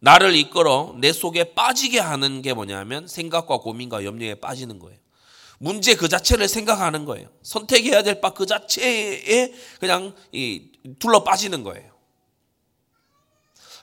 나를 0.00 0.36
이끌어 0.36 0.94
내 0.98 1.12
속에 1.12 1.54
빠지게 1.54 1.98
하는 1.98 2.42
게 2.42 2.52
뭐냐면 2.52 3.08
생각과 3.08 3.58
고민과 3.58 4.04
염려에 4.04 4.34
빠지는 4.36 4.78
거예요. 4.78 4.98
문제 5.58 5.96
그 5.96 6.08
자체를 6.08 6.46
생각하는 6.48 7.04
거예요. 7.04 7.28
선택해야 7.42 8.02
될 8.02 8.20
바 8.20 8.30
그 8.34 8.46
자체에 8.46 9.52
그냥 9.80 10.14
둘러 11.00 11.24
빠지는 11.24 11.64
거예요. 11.64 11.97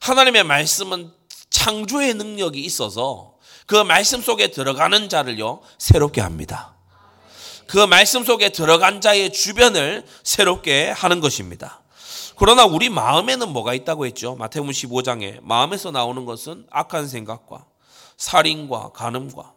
하나님의 0.02 0.44
말씀은 0.44 1.12
창조의 1.50 2.14
능력이 2.16 2.60
있어서 2.62 3.36
그 3.66 3.76
말씀 3.76 4.22
속에 4.22 4.52
들어가는 4.52 5.10
자를요, 5.10 5.62
새롭게 5.78 6.22
합니다. 6.22 6.76
그 7.68 7.78
말씀 7.78 8.24
속에 8.24 8.50
들어간 8.50 9.02
자의 9.02 9.32
주변을 9.32 10.06
새롭게 10.24 10.90
하는 10.90 11.20
것입니다. 11.20 11.82
그러나 12.38 12.66
우리 12.66 12.90
마음에는 12.90 13.50
뭐가 13.50 13.74
있다고 13.74 14.06
했죠? 14.06 14.36
마태복음 14.36 14.72
15장에 14.72 15.40
마음에서 15.42 15.92
나오는 15.92 16.26
것은 16.26 16.68
악한 16.70 17.08
생각과 17.08 17.66
살인과 18.18 18.92
간음과 18.94 19.54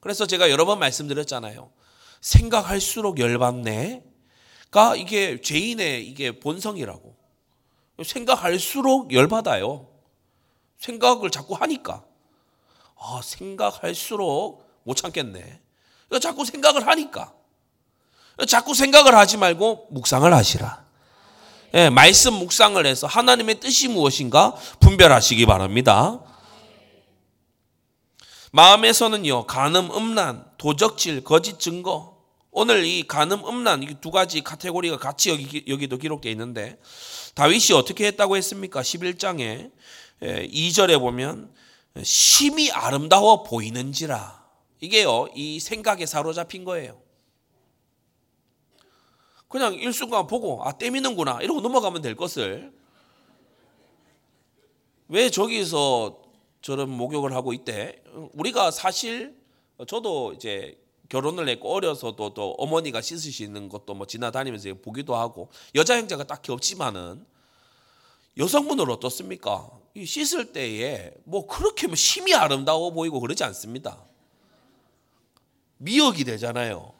그래서 0.00 0.26
제가 0.26 0.50
여러 0.50 0.64
번 0.64 0.78
말씀드렸잖아요. 0.78 1.70
생각할수록 2.20 3.18
열받네가 3.18 4.96
이게 4.96 5.40
죄인의 5.40 6.06
이게 6.06 6.38
본성이라고. 6.40 7.17
생각할수록 8.04 9.12
열받아요. 9.12 9.88
생각을 10.78 11.30
자꾸 11.30 11.54
하니까. 11.54 12.04
아, 12.96 13.20
생각할수록 13.22 14.66
못 14.84 14.94
참겠네. 14.94 15.60
자꾸 16.20 16.44
생각을 16.44 16.86
하니까. 16.86 17.34
자꾸 18.46 18.74
생각을 18.74 19.14
하지 19.14 19.36
말고 19.36 19.88
묵상을 19.90 20.32
하시라. 20.32 20.86
예, 21.74 21.90
말씀 21.90 22.34
묵상을 22.34 22.84
해서 22.86 23.06
하나님의 23.06 23.60
뜻이 23.60 23.88
무엇인가 23.88 24.54
분별하시기 24.80 25.44
바랍니다. 25.44 26.20
마음에서는요, 28.52 29.46
간음, 29.46 29.90
음란, 29.90 30.50
도적질, 30.56 31.24
거짓 31.24 31.58
증거. 31.60 32.17
오늘 32.60 32.84
이 32.84 33.04
간음, 33.06 33.46
음란 33.46 33.84
이 33.84 34.00
두 34.00 34.10
가지 34.10 34.40
카테고리가 34.42 34.98
같이 34.98 35.30
여기, 35.30 35.64
여기도 35.68 35.96
기록되어 35.96 36.32
있는데 36.32 36.76
다윗이 37.36 37.72
어떻게 37.76 38.08
했다고 38.08 38.36
했습니까? 38.36 38.82
11장에 38.82 39.70
2절에 40.20 40.98
보면 40.98 41.54
심이 42.02 42.72
아름다워 42.72 43.44
보이는지라. 43.44 44.44
이게요, 44.80 45.28
이 45.36 45.60
생각에 45.60 46.04
사로잡힌 46.04 46.64
거예요. 46.64 47.00
그냥 49.46 49.74
일순간 49.74 50.26
보고, 50.26 50.64
아, 50.64 50.72
때미는구나. 50.72 51.38
이러고 51.40 51.60
넘어가면 51.60 52.02
될 52.02 52.16
것을. 52.16 52.72
왜 55.06 55.30
저기서 55.30 56.22
저런 56.60 56.90
목욕을 56.90 57.32
하고 57.32 57.52
있대? 57.52 58.02
우리가 58.32 58.72
사실, 58.72 59.36
저도 59.86 60.32
이제 60.32 60.76
결혼을 61.08 61.48
했고 61.48 61.74
어려서도 61.74 62.34
또 62.34 62.52
어머니가 62.58 63.00
씻으시는 63.00 63.68
것도 63.68 63.94
뭐 63.94 64.06
지나다니면서 64.06 64.74
보기도 64.82 65.16
하고 65.16 65.50
여자 65.74 65.96
형제가 65.96 66.24
딱히 66.24 66.52
없지만은 66.52 67.24
여성분은 68.36 68.88
어떻습니까? 68.90 69.68
씻을 69.96 70.52
때에 70.52 71.12
뭐 71.24 71.46
그렇게 71.46 71.86
뭐 71.86 71.96
심이 71.96 72.34
아름다워 72.34 72.92
보이고 72.92 73.20
그러지 73.20 73.42
않습니다. 73.44 73.98
미역이 75.78 76.24
되잖아요. 76.24 76.92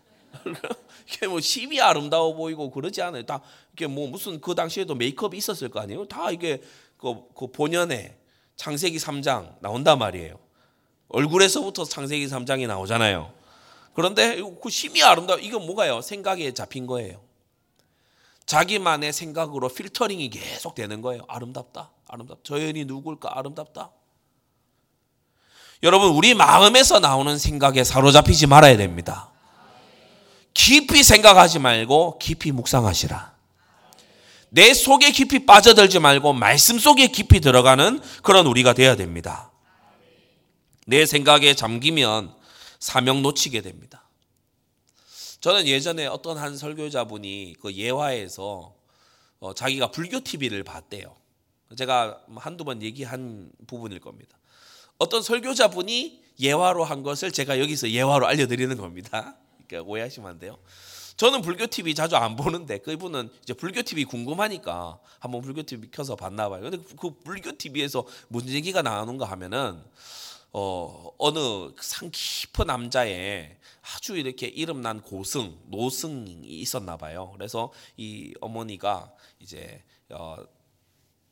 이게 1.06 1.26
뭐 1.26 1.40
심이 1.40 1.80
아름다워 1.80 2.34
보이고 2.34 2.70
그러지 2.70 3.02
않아요. 3.02 3.24
다 3.24 3.40
이게 3.72 3.86
뭐 3.86 4.08
무슨 4.08 4.40
그 4.40 4.54
당시에도 4.54 4.94
메이크업이 4.94 5.36
있었을 5.36 5.68
거 5.68 5.80
아니에요. 5.80 6.06
다 6.06 6.30
이게 6.30 6.60
그, 6.96 7.14
그 7.34 7.46
본연의 7.48 8.16
창세기 8.56 8.98
3장 8.98 9.56
나온단 9.60 9.98
말이에요. 9.98 10.38
얼굴에서부터 11.08 11.84
창세기 11.84 12.26
3장이 12.26 12.66
나오잖아요. 12.66 13.37
그런데 13.98 14.40
그 14.62 14.70
심이 14.70 15.02
아름다워 15.02 15.40
이건 15.40 15.66
뭐가요? 15.66 16.02
생각에 16.02 16.54
잡힌 16.54 16.86
거예요. 16.86 17.20
자기만의 18.46 19.12
생각으로 19.12 19.68
필터링이 19.68 20.30
계속 20.30 20.76
되는 20.76 21.02
거예요. 21.02 21.24
아름답다. 21.26 21.90
아름답다. 22.06 22.40
저 22.44 22.62
여인이 22.62 22.84
누굴까? 22.84 23.36
아름답다. 23.36 23.90
여러분, 25.82 26.10
우리 26.10 26.34
마음에서 26.34 27.00
나오는 27.00 27.36
생각에 27.38 27.82
사로잡히지 27.82 28.46
말아야 28.46 28.76
됩니다. 28.76 29.32
깊이 30.54 31.02
생각하지 31.02 31.58
말고 31.58 32.18
깊이 32.18 32.52
묵상하시라. 32.52 33.34
내 34.50 34.74
속에 34.74 35.10
깊이 35.10 35.44
빠져들지 35.44 35.98
말고 35.98 36.34
말씀 36.34 36.78
속에 36.78 37.08
깊이 37.08 37.40
들어가는 37.40 38.00
그런 38.22 38.46
우리가 38.46 38.74
되어야 38.74 38.94
됩니다. 38.94 39.50
내 40.86 41.04
생각에 41.04 41.54
잠기면 41.54 42.37
사명 42.78 43.22
놓치게 43.22 43.60
됩니다. 43.62 44.08
저는 45.40 45.66
예전에 45.66 46.06
어떤 46.06 46.36
한 46.36 46.56
설교자분이 46.56 47.56
그 47.60 47.72
예화에서 47.72 48.74
어, 49.40 49.54
자기가 49.54 49.90
불교 49.90 50.20
TV를 50.20 50.64
봤대요. 50.64 51.16
제가 51.76 52.24
한두 52.36 52.64
번 52.64 52.82
얘기한 52.82 53.52
부분일 53.66 54.00
겁니다. 54.00 54.36
어떤 54.98 55.22
설교자분이 55.22 56.24
예화로 56.40 56.84
한 56.84 57.02
것을 57.02 57.30
제가 57.30 57.60
여기서 57.60 57.90
예화로 57.90 58.26
알려드리는 58.26 58.76
겁니다. 58.76 59.36
그러니까 59.66 59.88
오해하시면 59.90 60.30
안 60.30 60.38
돼요. 60.38 60.58
저는 61.16 61.42
불교 61.42 61.66
TV 61.66 61.94
자주 61.94 62.16
안 62.16 62.36
보는데 62.36 62.78
그분은 62.78 63.28
이제 63.42 63.52
불교 63.52 63.82
TV 63.82 64.04
궁금하니까 64.04 64.98
한번 65.18 65.42
불교 65.42 65.62
TV 65.62 65.90
켜서 65.90 66.14
봤나 66.14 66.48
봐요. 66.48 66.62
근데 66.62 66.78
그 66.96 67.10
불교 67.24 67.56
TV에서 67.56 68.06
무슨 68.28 68.50
얘기가 68.50 68.82
나오는가 68.82 69.24
하면은 69.26 69.82
어, 70.52 71.10
어느 71.18 71.38
상 71.80 72.10
깊은 72.12 72.66
남자의 72.66 73.56
아주 73.82 74.16
이렇게 74.16 74.46
이름 74.46 74.80
난 74.80 75.00
고승, 75.00 75.58
노승이 75.66 76.42
있었나 76.44 76.96
봐요. 76.96 77.30
그래서 77.34 77.72
이 77.96 78.34
어머니가 78.40 79.12
이제 79.40 79.82
어, 80.10 80.36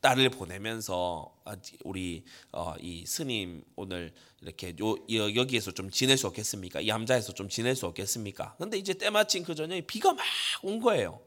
딸을 0.01 0.29
보내면서 0.29 1.33
아, 1.45 1.55
우리 1.83 2.23
어, 2.51 2.75
이 2.79 3.05
스님 3.05 3.63
오늘 3.75 4.13
이렇게 4.41 4.75
요, 4.79 4.95
여기에서 5.35 5.71
좀 5.71 5.89
지낼 5.89 6.17
수 6.17 6.27
없겠습니까? 6.27 6.81
이 6.81 6.89
함자에서 6.89 7.33
좀 7.33 7.49
지낼 7.49 7.75
수 7.75 7.87
없겠습니까? 7.87 8.55
근데 8.57 8.77
이제 8.77 8.93
때마침 8.93 9.43
그 9.43 9.55
저녁에 9.55 9.81
비가 9.81 10.13
막 10.13 10.23
온 10.63 10.79
거예요. 10.79 11.19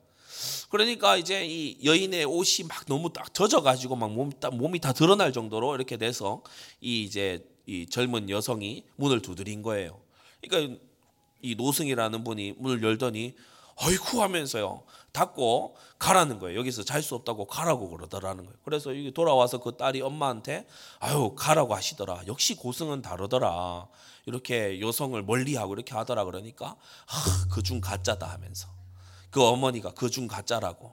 그러니까 0.71 1.17
이제 1.17 1.45
이 1.47 1.85
여인의 1.85 2.25
옷이 2.25 2.67
막 2.69 2.87
너무 2.87 3.13
딱 3.13 3.35
젖어가지고 3.35 3.97
막 3.97 4.13
몸, 4.13 4.31
몸이 4.53 4.79
다 4.79 4.93
드러날 4.93 5.33
정도로 5.33 5.75
이렇게 5.75 5.97
돼서 5.97 6.43
이 6.81 7.03
이제 7.03 7.45
이 7.71 7.87
젊은 7.87 8.29
여성이 8.31 8.85
문을 8.97 9.23
두드린 9.23 9.63
거예요. 9.63 10.01
그러니까 10.43 10.81
이 11.41 11.55
노승이라는 11.55 12.25
분이 12.25 12.55
문을 12.59 12.83
열더니 12.83 13.37
어이쿠 13.77 14.21
하면서요 14.21 14.83
닫고 15.13 15.77
가라는 16.01 16.41
거예요. 16.41 16.59
여기서 16.59 16.83
잘 16.83 17.01
수 17.01 17.15
없다고 17.15 17.47
가라고 17.47 17.89
그러더라는 17.91 18.45
거예요. 18.45 18.59
그래서 18.65 18.91
여기 18.91 19.13
돌아와서 19.13 19.59
그 19.59 19.77
딸이 19.77 20.03
엄마한테 20.03 20.67
아유 20.99 21.37
가라고 21.37 21.77
하시더라. 21.77 22.25
역시 22.27 22.57
고승은 22.57 23.03
다르더라. 23.03 23.87
이렇게 24.27 24.81
여성을 24.81 25.23
멀리하고 25.23 25.75
이렇게 25.75 25.95
하더라 25.95 26.25
그러니까 26.25 26.75
아, 27.07 27.47
그중 27.53 27.81
가짜다 27.81 28.27
하면서 28.27 28.69
그 29.31 29.45
어머니가 29.45 29.93
그중 29.93 30.27
가짜라고 30.27 30.93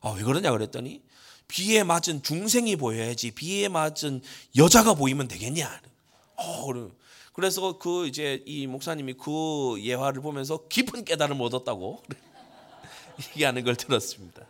아, 0.00 0.10
왜 0.12 0.22
그러냐 0.22 0.50
그랬더니 0.50 1.02
비에 1.46 1.84
맞은 1.84 2.22
중생이 2.22 2.76
보여야지 2.76 3.32
비에 3.32 3.68
맞은 3.68 4.22
여자가 4.56 4.94
보이면 4.94 5.28
되겠냐. 5.28 5.82
어, 6.36 6.90
그래서 7.32 7.78
그 7.78 8.06
이제 8.06 8.42
이 8.46 8.66
목사님이 8.66 9.14
그 9.14 9.76
예화를 9.78 10.22
보면서 10.22 10.66
깊은 10.68 11.04
깨달음을 11.04 11.44
얻었다고 11.44 12.02
얘기하는 13.32 13.64
걸 13.64 13.76
들었습니다. 13.76 14.42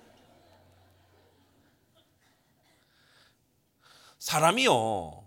사람이요. 4.18 5.24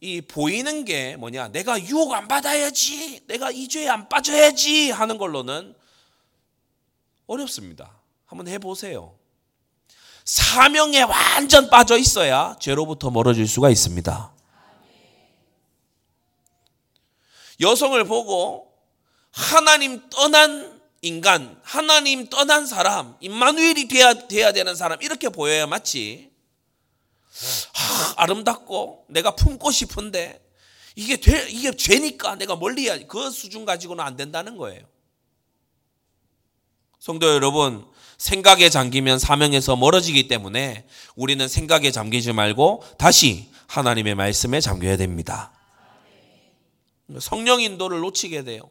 이 0.00 0.20
보이는 0.22 0.84
게 0.84 1.16
뭐냐? 1.16 1.48
내가 1.48 1.80
유혹 1.80 2.12
안 2.12 2.26
받아야지. 2.26 3.26
내가 3.26 3.50
이 3.50 3.68
죄에 3.68 3.88
안 3.88 4.08
빠져야지 4.08 4.90
하는 4.90 5.18
걸로는 5.18 5.74
어렵습니다. 7.26 7.92
한번 8.24 8.48
해 8.48 8.58
보세요. 8.58 9.14
사명에 10.24 11.02
완전 11.02 11.68
빠져 11.70 11.98
있어야 11.98 12.56
죄로부터 12.60 13.10
멀어질 13.10 13.46
수가 13.46 13.68
있습니다. 13.70 14.32
여성을 17.60 18.02
보고 18.04 18.72
하나님 19.30 20.08
떠난 20.10 20.80
인간, 21.02 21.58
하나님 21.62 22.28
떠난 22.28 22.66
사람, 22.66 23.16
임마누엘이 23.20 23.88
돼야, 23.88 24.14
돼야 24.28 24.52
되는 24.52 24.74
사람 24.74 25.00
이렇게 25.02 25.28
보여야 25.28 25.66
맞지. 25.66 26.30
하, 27.72 28.22
아름답고 28.22 29.06
내가 29.08 29.34
품고 29.34 29.70
싶은데 29.70 30.44
이게 30.96 31.16
돼, 31.16 31.48
이게 31.48 31.74
죄니까 31.74 32.34
내가 32.34 32.56
멀리야 32.56 32.98
그 33.06 33.30
수준 33.30 33.64
가지고는 33.64 34.04
안 34.04 34.16
된다는 34.16 34.56
거예요. 34.56 34.82
성도 36.98 37.32
여러분, 37.32 37.86
생각에 38.18 38.68
잠기면 38.68 39.18
사명에서 39.18 39.76
멀어지기 39.76 40.28
때문에 40.28 40.86
우리는 41.16 41.48
생각에 41.48 41.90
잠기지 41.90 42.34
말고 42.34 42.84
다시 42.98 43.48
하나님의 43.68 44.14
말씀에 44.16 44.60
잠겨야 44.60 44.98
됩니다. 44.98 45.52
성령 47.18 47.60
인도를 47.60 48.00
놓치게 48.00 48.44
돼요. 48.44 48.70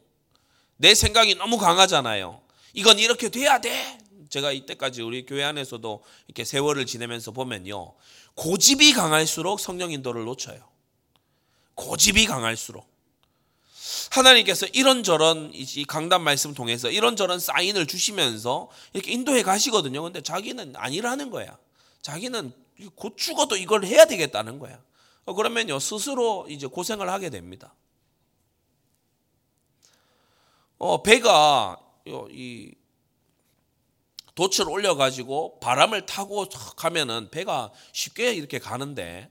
내 0.76 0.94
생각이 0.94 1.34
너무 1.34 1.58
강하잖아요. 1.58 2.40
이건 2.72 2.98
이렇게 2.98 3.28
돼야 3.28 3.60
돼. 3.60 3.98
제가 4.30 4.52
이때까지 4.52 5.02
우리 5.02 5.26
교회 5.26 5.42
안에서도 5.44 6.02
이렇게 6.28 6.44
세월을 6.44 6.86
지내면서 6.86 7.32
보면요. 7.32 7.94
고집이 8.34 8.92
강할수록 8.92 9.60
성령 9.60 9.90
인도를 9.90 10.24
놓쳐요. 10.24 10.60
고집이 11.74 12.26
강할수록. 12.26 12.88
하나님께서 14.10 14.66
이런저런 14.66 15.50
이 15.52 15.84
강단 15.84 16.22
말씀 16.22 16.54
통해서 16.54 16.90
이런저런 16.90 17.38
사인을 17.38 17.86
주시면서 17.86 18.68
이렇게 18.92 19.12
인도해 19.12 19.42
가시거든요. 19.42 20.02
근데 20.02 20.20
자기는 20.20 20.74
아니라는 20.76 21.30
거야. 21.30 21.58
자기는 22.02 22.52
곧 22.94 23.16
죽어도 23.16 23.56
이걸 23.56 23.84
해야 23.84 24.04
되겠다는 24.06 24.58
거야. 24.58 24.80
어, 25.24 25.34
그러면요 25.34 25.78
스스로 25.78 26.46
이제 26.48 26.66
고생을 26.66 27.08
하게 27.08 27.30
됩니다. 27.30 27.74
어, 30.80 31.02
배가 31.02 31.76
이 32.30 32.72
돛을 34.34 34.70
올려가지고 34.70 35.60
바람을 35.60 36.06
타고 36.06 36.46
가면은 36.48 37.28
배가 37.30 37.70
쉽게 37.92 38.32
이렇게 38.32 38.58
가는데 38.58 39.30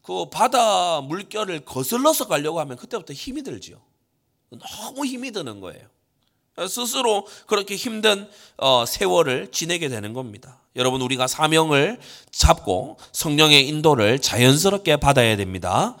그 0.00 0.30
바다 0.30 1.02
물결을 1.02 1.66
거슬러서 1.66 2.28
가려고 2.28 2.60
하면 2.60 2.78
그때부터 2.78 3.12
힘이 3.12 3.42
들지요. 3.42 3.82
너무 4.48 5.04
힘이 5.04 5.32
드는 5.32 5.60
거예요. 5.60 5.86
스스로 6.66 7.26
그렇게 7.46 7.76
힘든 7.76 8.26
어, 8.56 8.86
세월을 8.86 9.52
지내게 9.52 9.90
되는 9.90 10.14
겁니다. 10.14 10.62
여러분 10.76 11.02
우리가 11.02 11.26
사명을 11.26 12.00
잡고 12.30 12.96
성령의 13.12 13.68
인도를 13.68 14.20
자연스럽게 14.20 14.96
받아야 14.96 15.36
됩니다. 15.36 15.98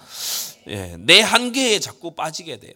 예, 0.68 0.96
내 0.98 1.20
한계에 1.20 1.80
자꾸 1.80 2.14
빠지게 2.14 2.60
돼요. 2.60 2.72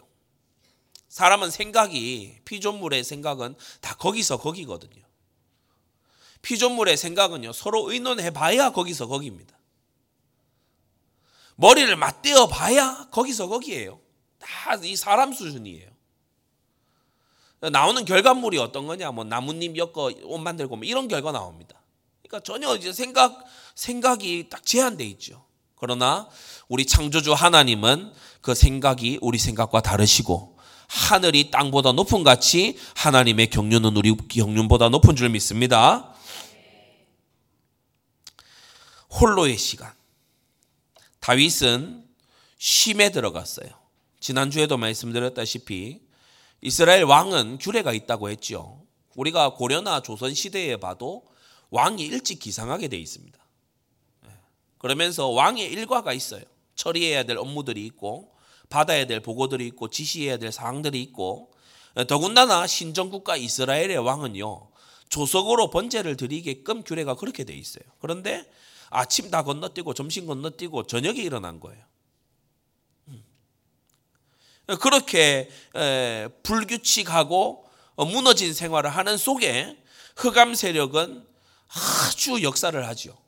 사람은 1.10 1.50
생각이 1.50 2.38
피조물의 2.44 3.04
생각은 3.04 3.56
다 3.80 3.94
거기서 3.96 4.38
거기거든요. 4.38 5.02
피조물의 6.40 6.96
생각은요 6.96 7.52
서로 7.52 7.90
의논해 7.92 8.30
봐야 8.30 8.70
거기서 8.70 9.08
거기입니다. 9.08 9.58
머리를 11.56 11.94
맞대어 11.96 12.46
봐야 12.46 13.08
거기서 13.10 13.48
거기예요. 13.48 14.00
다 14.38 14.76
이 14.82 14.96
사람 14.96 15.32
수준이에요. 15.32 15.90
나오는 17.72 18.04
결과물이 18.04 18.56
어떤 18.58 18.86
거냐? 18.86 19.10
뭐 19.10 19.24
나뭇잎 19.24 19.76
엮어 19.76 20.12
옷 20.22 20.38
만들고 20.38 20.76
뭐 20.76 20.84
이런 20.84 21.08
결과 21.08 21.32
나옵니다. 21.32 21.78
그러니까 22.22 22.40
전혀 22.44 22.74
이제 22.76 22.92
생각 22.92 23.44
생각이 23.74 24.48
딱 24.48 24.64
제한돼 24.64 25.04
있죠. 25.06 25.44
그러나 25.74 26.28
우리 26.68 26.86
창조주 26.86 27.32
하나님은 27.32 28.12
그 28.40 28.54
생각이 28.54 29.18
우리 29.20 29.38
생각과 29.38 29.80
다르시고 29.80 30.59
하늘이 30.90 31.52
땅보다 31.52 31.92
높은 31.92 32.24
같이 32.24 32.76
하나님의 32.96 33.48
경륜은 33.50 33.96
우리 33.96 34.12
경륜보다 34.16 34.88
높은 34.88 35.14
줄 35.14 35.28
믿습니다. 35.28 36.12
홀로의 39.08 39.56
시간. 39.56 39.92
다윗은 41.20 42.04
쉼에 42.58 43.10
들어갔어요. 43.10 43.68
지난주에도 44.18 44.76
말씀드렸다시피 44.78 46.00
이스라엘 46.60 47.04
왕은 47.04 47.58
규례가 47.58 47.92
있다고 47.92 48.28
했죠. 48.28 48.84
우리가 49.14 49.54
고려나 49.54 50.02
조선 50.02 50.34
시대에 50.34 50.76
봐도 50.76 51.24
왕이 51.70 52.02
일찍 52.02 52.40
기상하게 52.40 52.88
돼 52.88 52.96
있습니다. 52.96 53.38
예. 54.26 54.30
그러면서 54.78 55.28
왕의 55.28 55.70
일과가 55.70 56.12
있어요. 56.12 56.42
처리해야 56.74 57.22
될 57.22 57.38
업무들이 57.38 57.86
있고 57.86 58.29
받아야 58.70 59.04
될 59.04 59.20
보고들이 59.20 59.66
있고 59.66 59.90
지시해야 59.90 60.38
될 60.38 60.50
사항들이 60.52 61.02
있고 61.02 61.52
더군다나 62.08 62.66
신정국가 62.66 63.36
이스라엘의 63.36 63.98
왕은요 63.98 64.70
조석으로 65.10 65.70
번제를 65.70 66.16
드리게끔 66.16 66.84
규례가 66.84 67.14
그렇게 67.16 67.44
돼 67.44 67.52
있어요. 67.52 67.82
그런데 67.98 68.48
아침 68.88 69.30
다 69.30 69.42
건너뛰고 69.42 69.92
점심 69.94 70.26
건너뛰고 70.26 70.86
저녁에 70.86 71.20
일어난 71.20 71.58
거예요. 71.58 71.84
음. 73.08 73.24
그렇게 74.80 75.50
불규칙하고 76.44 77.68
무너진 77.96 78.54
생활을 78.54 78.88
하는 78.90 79.16
속에 79.16 79.76
흑암 80.16 80.54
세력은 80.54 81.26
아주 81.68 82.42
역사를 82.42 82.86
하죠. 82.88 83.18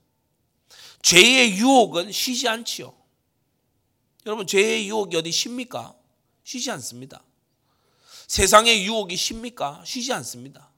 죄의 1.02 1.56
유혹은 1.56 2.12
쉬지 2.12 2.48
않지요. 2.48 2.94
여러분 4.26 4.46
죄의 4.46 4.88
유혹이 4.88 5.16
어디 5.16 5.32
쉽니까? 5.32 5.94
쉬지 6.44 6.70
않습니다. 6.70 7.22
세상의 8.28 8.84
유혹이 8.84 9.16
쉽니까? 9.16 9.82
쉬지 9.84 10.12
않습니다. 10.12 10.70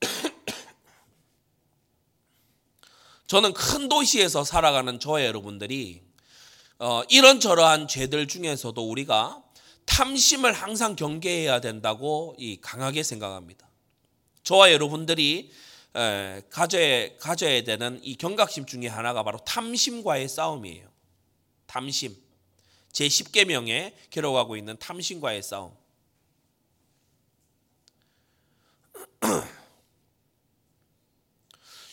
저는 3.26 3.52
큰 3.52 3.88
도시에서 3.88 4.44
살아가는 4.44 4.98
저 5.00 5.24
여러분들이 5.24 6.02
어, 6.78 7.02
이런저러한 7.08 7.88
죄들 7.88 8.28
중에서도 8.28 8.78
우리가 8.86 9.42
탐심을 9.86 10.52
항상 10.52 10.94
경계해야 10.96 11.60
된다고 11.60 12.34
이 12.38 12.58
강하게 12.60 13.02
생각합니다. 13.02 13.66
저와 14.42 14.72
여러분들이 14.72 15.50
에, 15.50 15.65
가져야, 16.50 17.16
가져야 17.18 17.62
되는 17.64 18.00
이 18.02 18.16
경각심 18.16 18.66
중에 18.66 18.86
하나가 18.86 19.22
바로 19.22 19.38
탐심과의 19.38 20.28
싸움이에요. 20.28 20.88
탐심. 21.66 22.14
제 22.92 23.06
10계명에 23.08 23.94
기록하고 24.10 24.56
있는 24.56 24.76
탐심과의 24.78 25.42
싸움. 25.42 25.76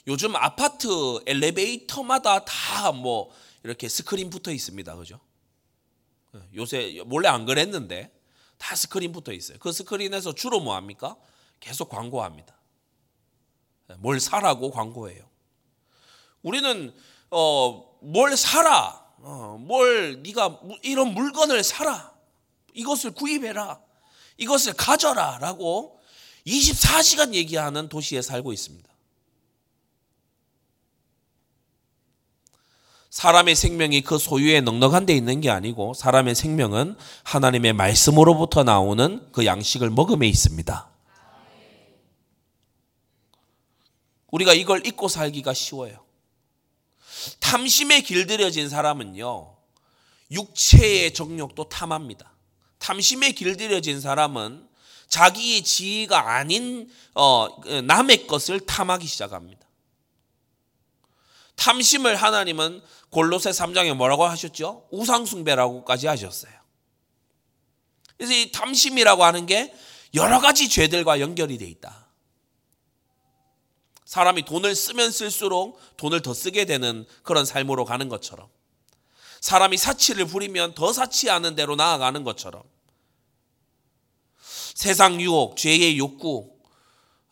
요즘 0.08 0.36
아파트 0.36 0.88
엘리베이터마다 1.26 2.44
다 2.46 2.92
뭐 2.92 3.32
이렇게 3.63 3.88
스크린 3.88 4.30
붙어 4.30 4.52
있습니다. 4.52 4.96
그죠? 4.98 5.20
요새 6.54 7.02
원래 7.06 7.30
안 7.30 7.46
그랬는데 7.46 8.12
다 8.58 8.76
스크린 8.76 9.12
붙어 9.12 9.32
있어요. 9.32 9.58
그 9.60 9.72
스크린에서 9.72 10.36
주로 10.36 10.60
뭐 10.60 10.76
합니까? 10.76 11.16
계속 11.60 11.88
광고합니다. 11.89 12.58
뭘 13.98 14.19
사라고 14.19 14.72
광고해요. 14.72 15.24
우리는 16.41 16.93
어, 17.32 17.98
뭘 18.02 18.38
사라, 18.38 19.04
어, 19.19 19.58
뭘 19.60 20.22
네가 20.22 20.60
이런 20.84 21.13
물건을 21.13 21.63
사라, 21.63 22.13
이것을 22.74 23.12
구입해라, 23.12 23.80
이것을 24.38 24.74
가져라라고 24.74 26.00
24시간 26.46 27.34
얘기하는 27.34 27.89
도시에 27.89 28.22
살고 28.22 28.54
있습니다. 28.54 28.91
사람의 33.10 33.56
생명이 33.56 34.02
그 34.02 34.17
소유에 34.17 34.62
넉넉한 34.62 35.06
데 35.06 35.15
있는 35.15 35.39
게 35.39 35.52
아니고 35.52 35.93
사람의 35.93 36.34
생명은 36.34 36.98
하나님의 37.24 37.74
말씀으로부터 37.74 38.63
나오는 38.63 39.28
그 39.32 39.46
양식을 39.46 39.91
먹음에 39.91 40.28
있습니다. 40.28 40.92
우리가 44.34 44.54
이걸 44.54 44.86
잊고 44.86 45.08
살기가 45.08 45.54
쉬워요. 45.54 46.04
탐심에 47.39 48.02
길들여진 48.02 48.67
사람은요, 48.67 49.56
육체의 50.32 51.13
정욕도 51.13 51.69
탐합니다. 51.69 52.34
탐심에 52.80 53.34
길들여진 53.34 54.02
사람은 54.02 54.67
자기의 55.08 55.62
지위가 55.63 56.32
아닌 56.36 56.89
어, 57.13 57.48
남의 57.84 58.26
것을 58.26 58.60
탐하기 58.62 59.06
시작합니다. 59.06 59.67
탐심을 61.56 62.15
하나님은 62.15 62.82
골로새 63.12 63.52
3장에 63.52 63.93
뭐라고 63.93 64.26
하셨죠? 64.26 64.88
우상숭배라고까지 64.91 66.08
하셨어요. 66.08 66.52
그래서 68.17 68.34
이 68.34 68.52
탐심이라고 68.52 69.24
하는 69.24 69.46
게 69.46 69.72
여러 70.15 70.39
가지 70.39 70.67
죄들과 70.67 71.19
연결이 71.19 71.60
돼 71.60 71.67
있다. 71.67 72.03
사람이 74.13 74.45
돈을 74.45 74.76
쓰면 74.76 75.10
쓸수록 75.10 75.80
돈을 75.97 76.21
더 76.21 76.36
쓰게 76.36 76.65
되는 76.65 77.04
그런 77.23 77.45
삶으로 77.45 77.84
가는 77.84 78.10
것처럼 78.10 78.47
사람이 79.41 79.76
사치를 79.76 80.28
부리면 80.28 80.76
더 80.76 80.93
사치하는 80.93 81.56
대로 81.56 81.76
나아가는 81.76 82.23
것처럼 82.23 82.62
세상 84.76 85.19
유혹, 85.19 85.58
죄의 85.58 85.97
욕구 85.97 86.56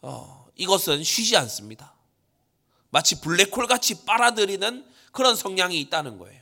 어, 0.01 0.47
이것은 0.55 1.03
쉬지 1.03 1.37
않습니다. 1.37 1.93
마치 2.89 3.21
블랙홀 3.21 3.67
같이 3.67 4.03
빨아들이는 4.03 4.83
그런 5.11 5.35
성향이 5.35 5.79
있다는 5.81 6.17
거예요. 6.17 6.40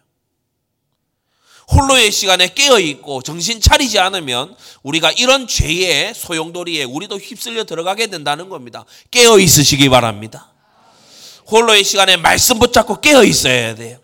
홀로의 1.72 2.12
시간에 2.12 2.48
깨어 2.48 2.80
있고 2.80 3.22
정신 3.22 3.62
차리지 3.62 4.00
않으면 4.00 4.56
우리가 4.82 5.12
이런 5.12 5.48
죄의 5.48 6.16
소용돌이에 6.16 6.84
우리도 6.84 7.18
휩쓸려 7.18 7.66
들어가게 7.66 8.08
된다는 8.08 8.50
겁니다. 8.50 8.86
깨어 9.12 9.40
있으시기 9.40 9.90
바랍니다. 9.90 10.52
홀로의 11.52 11.84
시간에 11.84 12.18
말씀 12.18 12.60
붙잡고 12.60 13.02
깨어 13.02 13.24
있어야 13.24 13.76
돼요. 13.76 14.00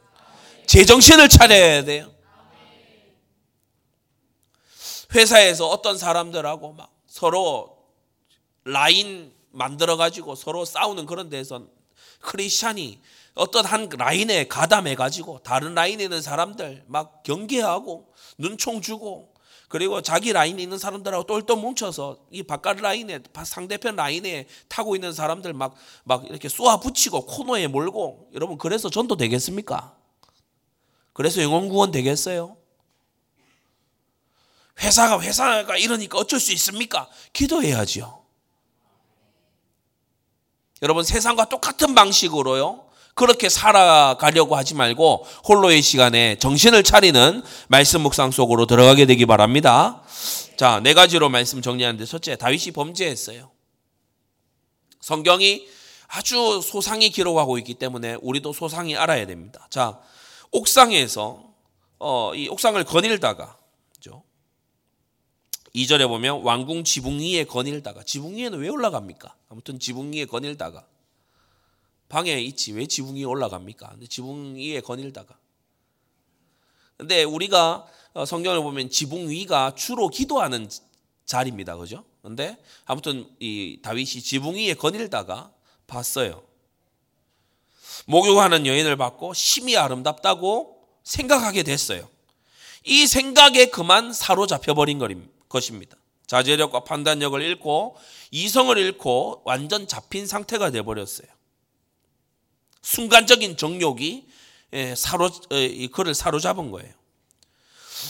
제정신을 0.68 1.30
차려야 1.30 1.84
돼요. 1.84 2.12
회사에서 5.14 5.68
어떤 5.68 5.98
사람들하고 5.98 6.74
막 6.74 6.92
서로 7.08 7.78
라인 8.64 9.32
만들어 9.52 9.96
가지고 9.96 10.36
서로 10.36 10.66
싸우는 10.66 11.06
그런 11.06 11.30
데서 11.30 11.64
크리스찬이 12.20 13.00
어떤 13.36 13.66
한 13.66 13.90
라인에 13.90 14.48
가담해 14.48 14.96
가지고 14.96 15.40
다른 15.44 15.76
라인에 15.76 16.04
있는 16.06 16.22
사람들 16.22 16.86
막 16.88 17.22
경계하고 17.24 18.14
눈총 18.38 18.82
주고 18.82 19.34
그리고 19.68 20.02
자기 20.02 20.32
라인에 20.32 20.62
있는 20.62 20.78
사람들하고 20.78 21.26
똘똘 21.26 21.58
뭉쳐서 21.58 22.18
이 22.32 22.44
바깥 22.44 22.78
라인에 22.78 23.20
상대편 23.44 23.96
라인에 23.98 24.48
타고 24.70 24.96
있는 24.96 25.12
사람들 25.12 25.54
막 25.54 25.76
막 26.04 26.26
이렇게 26.26 26.48
쏘아 26.48 26.80
붙이고 26.80 27.26
코너에 27.26 27.68
몰고 27.68 28.30
여러분 28.34 28.58
그래서 28.58 28.90
전도 28.90 29.18
되겠습니까? 29.18 29.98
그래서 31.14 31.42
영원 31.42 31.68
구원 31.70 31.92
되겠어요? 31.92 32.58
회사가 34.80 35.22
회사가 35.22 35.78
이러니까 35.78 36.18
어쩔 36.18 36.40
수 36.40 36.52
있습니까? 36.54 37.10
기도해야지요. 37.34 38.24
여러분 40.82 41.04
세상과 41.04 41.50
똑같은 41.50 41.96
방식으로요. 41.96 42.85
그렇게 43.16 43.48
살아가려고 43.48 44.58
하지 44.58 44.76
말고 44.76 45.26
홀로의 45.48 45.82
시간에 45.82 46.38
정신을 46.38 46.84
차리는 46.84 47.42
말씀 47.70 48.02
묵상 48.02 48.32
속으로 48.32 48.66
들어가게 48.66 49.06
되기 49.06 49.26
바랍니다. 49.26 50.04
자, 50.58 50.82
네 50.84 50.94
가지로 50.94 51.30
말씀 51.30 51.62
정리하는데 51.62 52.06
첫째, 52.06 52.36
다윗이 52.36 52.72
범죄했어요. 52.74 53.50
성경이 55.00 55.66
아주 56.08 56.62
소상히 56.62 57.10
기록하고 57.10 57.58
있기 57.60 57.76
때문에 57.76 58.18
우리도 58.22 58.52
소상히 58.52 58.98
알아야 58.98 59.26
됩니다. 59.26 59.66
자, 59.70 60.00
옥상에서 60.52 61.42
어, 62.00 62.36
이 62.36 62.50
옥상을 62.50 62.84
거닐다가 62.84 63.58
그죠? 63.94 64.24
2절에 65.74 66.08
보면 66.10 66.42
왕궁 66.42 66.84
지붕 66.84 67.20
위에 67.20 67.46
거닐다가 67.46 68.04
지붕 68.04 68.36
위에는 68.36 68.60
왜 68.60 68.68
올라갑니까? 68.68 69.34
아무튼 69.50 69.80
지붕 69.80 70.12
위에 70.14 70.26
거닐다가 70.26 70.86
방에 72.10 72.40
있지 72.42 72.72
왜 72.74 72.86
지붕 72.86 73.16
위에 73.16 73.24
올라갑니까? 73.24 73.96
지붕 74.10 74.56
위에 74.56 74.82
거닐다가 74.82 75.38
근데 76.98 77.24
우리가 77.24 77.88
어, 78.14 78.26
성경을 78.26 78.62
보면 78.62 78.90
지붕 78.90 79.30
위가 79.30 79.76
주로 79.76 80.08
기도하는 80.08 80.70
자리입니다. 81.26 81.76
그죠? 81.76 82.06
근데 82.22 82.58
아무튼 82.86 83.30
이 83.40 83.80
다윗이 83.82 84.22
지붕 84.22 84.56
위에 84.56 84.74
거닐다가 84.74 85.52
봤어요. 85.88 86.44
목욕하는 88.06 88.66
여인을 88.66 88.96
봤고 88.96 89.34
심히 89.34 89.76
아름답다고 89.76 90.88
생각하게 91.04 91.64
됐어요. 91.64 92.08
이 92.84 93.08
생각에 93.08 93.66
그만 93.66 94.14
사로잡혀 94.14 94.74
버린 94.74 95.00
것입니다. 95.50 95.98
자제력과 96.28 96.84
판단력을 96.84 97.40
잃고 97.42 97.98
이성을 98.32 98.78
잃고 98.78 99.42
완전 99.46 99.88
잡힌 99.88 100.26
상태가 100.26 100.72
돼 100.72 100.82
버렸어요. 100.82 101.28
순간적인 102.86 103.58
정욕이 103.58 104.28
예, 104.74 104.94
사로 104.96 105.32
그를 105.92 106.14
사로잡은 106.14 106.70
거예요. 106.70 106.94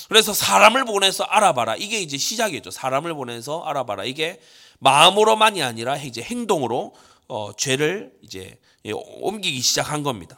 그래서 0.10 0.34
사람을 0.34 0.84
보내서 0.84 1.24
알아봐라. 1.24 1.78
이게 1.78 2.02
이제 2.02 2.18
시작이죠. 2.18 2.72
사람을 2.72 3.14
보내서 3.14 3.64
알아봐라. 3.64 4.04
이게 4.04 4.42
마음으로만이 4.80 5.64
아니라 5.64 5.96
이제 5.96 6.22
행동으로 6.22 6.94
어, 7.30 7.52
죄를 7.56 8.12
이제 8.22 8.60
예, 8.84 8.92
옮기기 8.94 9.62
시작한 9.62 10.04
겁니다. 10.04 10.38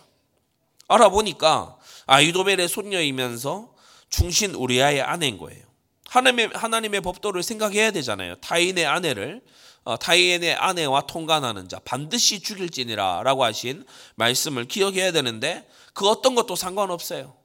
알아보니까 0.88 1.76
아이도벨의 2.06 2.68
손녀이면서 2.68 3.74
충신 4.10 4.54
우리아의 4.54 5.02
아내인 5.02 5.40
거예요. 5.40 5.66
하나님의, 6.10 6.52
하나님의 6.54 7.02
법도를 7.02 7.44
생각해야 7.44 7.92
되잖아요. 7.92 8.36
타인의 8.36 8.86
아내를 8.86 9.42
어, 9.84 9.98
타인의 9.98 10.56
아내와 10.56 11.08
통관하는 11.08 11.70
자 11.70 11.80
반드시 11.80 12.42
죽일지니라라고 12.42 13.46
하신 13.46 13.86
말씀을 14.16 14.66
기억해야 14.66 15.14
되는데 15.14 15.68
그 15.94 16.08
어떤 16.10 16.36
것도 16.36 16.56
상관없어요. 16.56 17.36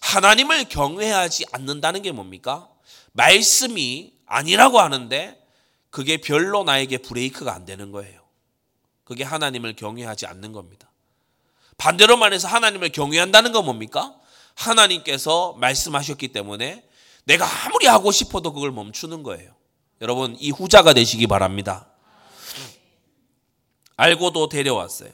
하나님을 0.00 0.64
경외하지 0.64 1.46
않는다는 1.52 2.02
게 2.02 2.12
뭡니까? 2.12 2.68
말씀이 3.12 4.12
아니라고 4.26 4.80
하는데 4.80 5.38
그게 5.90 6.16
별로 6.16 6.64
나에게 6.64 6.98
브레이크가 6.98 7.52
안 7.52 7.64
되는 7.64 7.90
거예요. 7.90 8.20
그게 9.04 9.24
하나님을 9.24 9.76
경외하지 9.76 10.26
않는 10.26 10.52
겁니다. 10.52 10.90
반대로 11.76 12.16
말해서 12.16 12.46
하나님을 12.48 12.90
경외한다는 12.90 13.52
건 13.52 13.64
뭡니까? 13.64 14.14
하나님께서 14.60 15.54
말씀하셨기 15.54 16.28
때문에 16.28 16.84
내가 17.24 17.46
아무리 17.66 17.86
하고 17.86 18.12
싶어도 18.12 18.52
그걸 18.52 18.70
멈추는 18.70 19.22
거예요. 19.22 19.54
여러분, 20.00 20.36
이 20.38 20.50
후자가 20.50 20.92
되시기 20.94 21.26
바랍니다. 21.26 21.88
알고도 23.96 24.48
데려왔어요. 24.48 25.10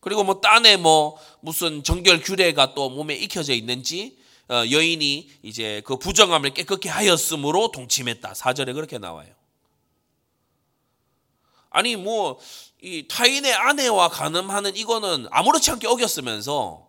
그리고 0.00 0.24
뭐 0.24 0.40
딴에 0.40 0.76
뭐 0.76 1.18
무슨 1.40 1.82
정결 1.82 2.20
규례가 2.20 2.74
또 2.74 2.90
몸에 2.90 3.14
익혀져 3.14 3.54
있는지 3.54 4.18
어, 4.48 4.64
여인이 4.70 5.30
이제 5.42 5.82
그 5.86 5.96
부정함을 5.96 6.50
깨끗게 6.50 6.88
하였으므로 6.88 7.70
동침했다. 7.70 8.34
사절에 8.34 8.72
그렇게 8.74 8.98
나와요. 8.98 9.32
아니 11.70 11.96
뭐 11.96 12.38
이 12.84 13.08
타인의 13.08 13.54
아내와 13.54 14.10
간음하는 14.10 14.76
이거는 14.76 15.26
아무렇지 15.30 15.70
않게 15.70 15.86
어겼으면서 15.86 16.86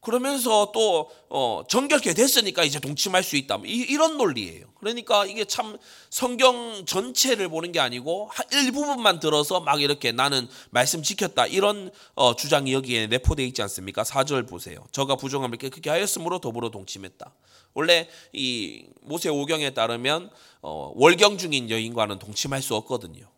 그러면서 0.00 0.72
또 0.72 1.10
어, 1.28 1.62
정결케 1.68 2.14
됐으니까 2.14 2.64
이제 2.64 2.80
동침할 2.80 3.22
수 3.22 3.36
있다. 3.36 3.60
이, 3.64 3.94
런 3.96 4.16
논리예요. 4.16 4.66
그러니까 4.78 5.26
이게 5.26 5.44
참 5.44 5.76
성경 6.08 6.86
전체를 6.86 7.50
보는 7.50 7.72
게 7.72 7.80
아니고 7.80 8.30
일부분만 8.50 9.20
들어서 9.20 9.60
막 9.60 9.82
이렇게 9.82 10.10
나는 10.10 10.48
말씀 10.70 11.02
지켰다 11.02 11.46
이런 11.46 11.90
어, 12.14 12.34
주장이 12.34 12.72
여기에 12.72 13.08
내포되어 13.08 13.44
있지 13.46 13.60
않습니까? 13.62 14.02
4절 14.02 14.48
보세요. 14.48 14.86
저가 14.90 15.16
부정함을 15.16 15.58
깨끗게 15.58 15.90
하였으므로 15.90 16.38
더불어 16.38 16.70
동침했다. 16.70 17.34
원래 17.74 18.08
이 18.32 18.86
모세 19.02 19.28
오경에 19.28 19.70
따르면 19.70 20.30
어, 20.62 20.92
월경 20.96 21.36
중인 21.36 21.68
여인과는 21.68 22.18
동침할 22.18 22.62
수 22.62 22.74
없거든요. 22.74 23.28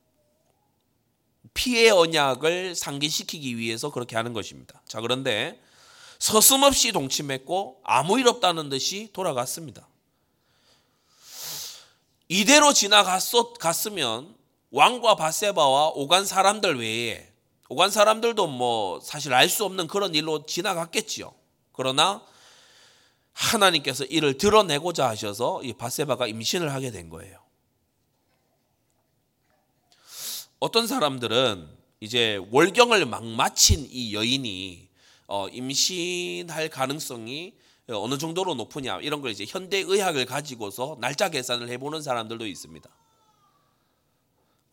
피의 1.55 1.91
언약을 1.91 2.77
상기시키기 2.77 3.59
위해서 3.59 3.91
그렇게 3.91 4.15
하는 4.15 4.33
것입니다. 4.33 4.81
자 4.87 5.01
그런데 5.01 5.61
서슴없이 6.23 6.93
동침했고 6.93 7.81
아무 7.83 8.17
일 8.21 8.29
없다는 8.29 8.69
듯이 8.69 9.11
돌아갔습니다. 9.13 9.89
이대로 12.29 12.73
지나갔으면 12.73 14.33
왕과 14.71 15.17
바세바와 15.17 15.89
오간 15.89 16.25
사람들 16.25 16.79
외에 16.79 17.29
오간 17.69 17.91
사람들도 17.91 18.47
뭐 18.47 19.01
사실 19.01 19.35
알 19.35 19.49
수 19.49 19.65
없는 19.65 19.89
그런 19.89 20.15
일로 20.15 20.47
지나갔겠지요. 20.47 21.35
그러나 21.73 22.25
하나님께서 23.33 24.05
이를 24.05 24.39
드러내고자 24.39 25.09
하셔서 25.09 25.61
이 25.65 25.73
바세바가 25.73 26.29
임신을 26.29 26.73
하게 26.73 26.93
된 26.93 27.09
거예요. 27.09 27.37
어떤 30.61 30.87
사람들은 30.87 31.69
이제 31.99 32.39
월경을 32.53 33.07
막 33.07 33.25
마친 33.25 33.89
이 33.91 34.15
여인이 34.15 34.92
어, 35.27 35.49
임신할 35.49 36.69
가능성이 36.69 37.55
어느 37.89 38.17
정도로 38.19 38.55
높으냐 38.55 39.01
이런 39.01 39.21
걸 39.21 39.31
이제 39.31 39.45
현대 39.47 39.79
의학을 39.79 40.27
가지고서 40.27 40.97
날짜 41.01 41.29
계산을 41.29 41.69
해보는 41.69 42.03
사람들도 42.03 42.47
있습니다. 42.47 42.89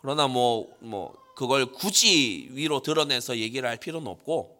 그러나 0.02 0.28
뭐뭐 0.28 0.78
뭐 0.80 1.18
그걸 1.36 1.66
굳이 1.68 2.50
위로 2.52 2.82
드러내서 2.82 3.38
얘기를 3.38 3.68
할 3.68 3.78
필요는 3.78 4.08
없고 4.08 4.60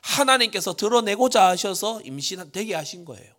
하나님께서 0.00 0.74
드러내고자 0.74 1.48
하셔서 1.48 2.00
임신되게 2.02 2.74
하신 2.74 3.04
거예요. 3.04 3.32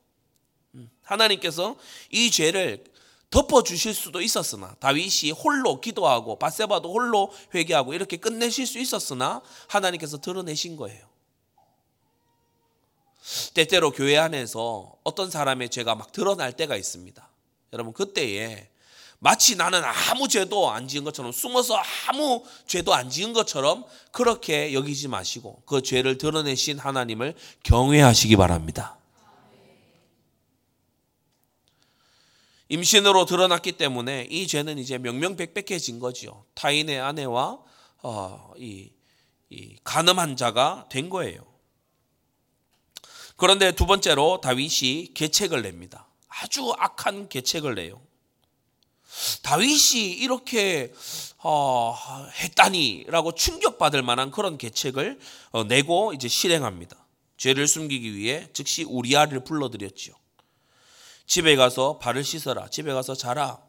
음, 0.76 0.90
하나님께서 1.04 1.76
이 2.12 2.32
죄를 2.32 2.84
덮어 3.30 3.64
주실 3.64 3.94
수도 3.94 4.22
있었으나 4.22 4.76
다윗이 4.80 5.32
홀로 5.32 5.82
기도하고 5.82 6.38
바세바도 6.38 6.92
홀로 6.92 7.32
회개하고 7.54 7.94
이렇게 7.94 8.18
끝내실 8.18 8.68
수 8.68 8.80
있었으나 8.80 9.42
하나님께서 9.68 10.20
드러내신 10.20 10.76
거예요. 10.76 11.13
때때로 13.54 13.92
교회 13.92 14.18
안에서 14.18 14.96
어떤 15.04 15.32
사람의 15.32 15.70
죄가 15.70 15.96
막 15.96 16.12
드러날 16.12 16.54
때가 16.54 16.76
있습니다. 16.76 17.30
여러분 17.74 17.94
그때에 17.94 18.70
마치 19.20 19.56
나는 19.56 19.82
아무 19.84 20.28
죄도 20.28 20.70
안 20.70 20.88
지은 20.90 21.06
것처럼 21.06 21.32
숨어서 21.32 21.82
아무 22.08 22.44
죄도 22.68 22.94
안 22.94 23.10
지은 23.10 23.32
것처럼 23.32 23.86
그렇게 24.12 24.74
여기지 24.74 25.08
마시고 25.08 25.64
그 25.66 25.82
죄를 25.82 26.18
드러내신 26.18 26.78
하나님을 26.78 27.34
경외하시기 27.64 28.36
바랍니다. 28.36 28.98
임신으로 32.68 33.26
드러났기 33.26 33.74
때문에 33.74 34.28
이 34.30 34.48
죄는 34.48 34.78
이제 34.78 34.98
명명백백해진 34.98 36.00
거지요. 36.00 36.44
타인의 36.56 37.00
아내와 37.00 37.60
어, 38.02 38.52
이, 38.58 38.90
이 39.50 39.78
가늠한 39.86 40.36
자가 40.36 40.88
된 40.90 41.10
거예요. 41.10 41.53
그런데 43.44 43.74
두 43.74 43.86
번째로 43.86 44.40
다윗이 44.40 45.10
계책을 45.16 45.64
냅니다. 45.64 46.08
아주 46.30 46.74
악한 46.78 47.28
계책을 47.28 47.76
내요. 47.76 48.02
다윗이 49.42 50.12
이렇게 50.14 50.94
어, 51.40 51.94
했다니라고 52.42 53.34
충격받을 53.34 54.02
만한 54.02 54.32
그런 54.32 54.58
계책을 54.58 55.20
어, 55.52 55.66
내고 55.66 56.14
이제 56.14 56.30
실행합니다. 56.30 56.96
죄를 57.36 57.68
숨기기 57.68 58.16
위해 58.16 58.48
즉시 58.54 58.86
우리아를 58.86 59.44
불러들였지요. 59.44 60.16
집에 61.26 61.58
가서 61.58 61.98
발을 61.98 62.24
씻어라. 62.24 62.70
집에 62.70 62.94
가서 62.94 63.14
자라. 63.14 63.60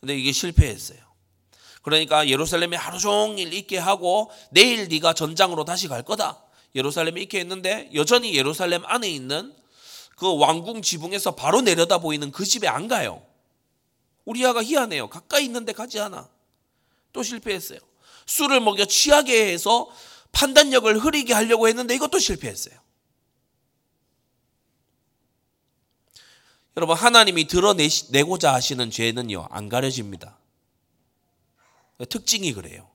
근데 0.00 0.18
이게 0.18 0.32
실패했어요. 0.32 0.98
그러니까 1.82 2.28
예루살렘에 2.28 2.76
하루 2.76 2.98
종일 2.98 3.52
있게 3.52 3.78
하고 3.78 4.32
내일 4.50 4.88
네가 4.88 5.12
전장으로 5.12 5.64
다시 5.64 5.86
갈 5.86 6.02
거다. 6.02 6.47
예루살렘에 6.74 7.22
있게 7.22 7.40
했는데 7.40 7.90
여전히 7.94 8.34
예루살렘 8.34 8.84
안에 8.84 9.08
있는 9.08 9.54
그 10.16 10.36
왕궁 10.36 10.82
지붕에서 10.82 11.34
바로 11.34 11.60
내려다 11.60 11.98
보이는 11.98 12.30
그 12.32 12.44
집에 12.44 12.66
안 12.68 12.88
가요. 12.88 13.24
우리 14.24 14.44
아가 14.44 14.62
희한해요. 14.62 15.08
가까이 15.08 15.44
있는데 15.44 15.72
가지 15.72 16.00
않아. 16.00 16.28
또 17.12 17.22
실패했어요. 17.22 17.78
술을 18.26 18.60
먹여 18.60 18.84
취하게 18.84 19.52
해서 19.52 19.90
판단력을 20.32 20.98
흐리게 20.98 21.32
하려고 21.32 21.68
했는데 21.68 21.94
이것도 21.94 22.18
실패했어요. 22.18 22.78
여러분 26.76 26.96
하나님이 26.96 27.46
드러내고자 27.46 28.54
하시는 28.54 28.90
죄는요 28.90 29.48
안 29.50 29.68
가려집니다. 29.68 30.38
특징이 32.08 32.52
그래요. 32.52 32.88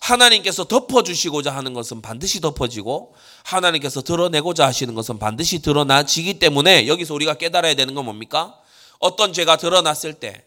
하나님께서 0.00 0.64
덮어주시고자 0.64 1.54
하는 1.54 1.74
것은 1.74 2.02
반드시 2.02 2.40
덮어지고 2.40 3.14
하나님께서 3.44 4.02
드러내고자 4.02 4.66
하시는 4.66 4.94
것은 4.94 5.18
반드시 5.18 5.60
드러나지기 5.60 6.38
때문에 6.38 6.86
여기서 6.88 7.14
우리가 7.14 7.34
깨달아야 7.34 7.74
되는 7.74 7.94
건 7.94 8.06
뭡니까? 8.06 8.58
어떤 8.98 9.32
죄가 9.32 9.56
드러났을 9.56 10.14
때 10.14 10.44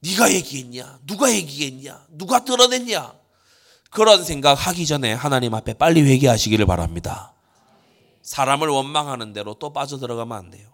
네가 0.00 0.32
얘기했냐? 0.32 1.00
누가 1.06 1.32
얘기했냐? 1.32 2.06
누가 2.10 2.44
드러냈냐? 2.44 3.14
그런 3.90 4.22
생각 4.22 4.54
하기 4.66 4.86
전에 4.86 5.12
하나님 5.12 5.54
앞에 5.54 5.74
빨리 5.74 6.02
회개하시기를 6.02 6.66
바랍니다. 6.66 7.32
사람을 8.22 8.68
원망하는 8.68 9.32
대로 9.32 9.54
또 9.54 9.72
빠져들어가면 9.72 10.36
안 10.36 10.50
돼요. 10.50 10.68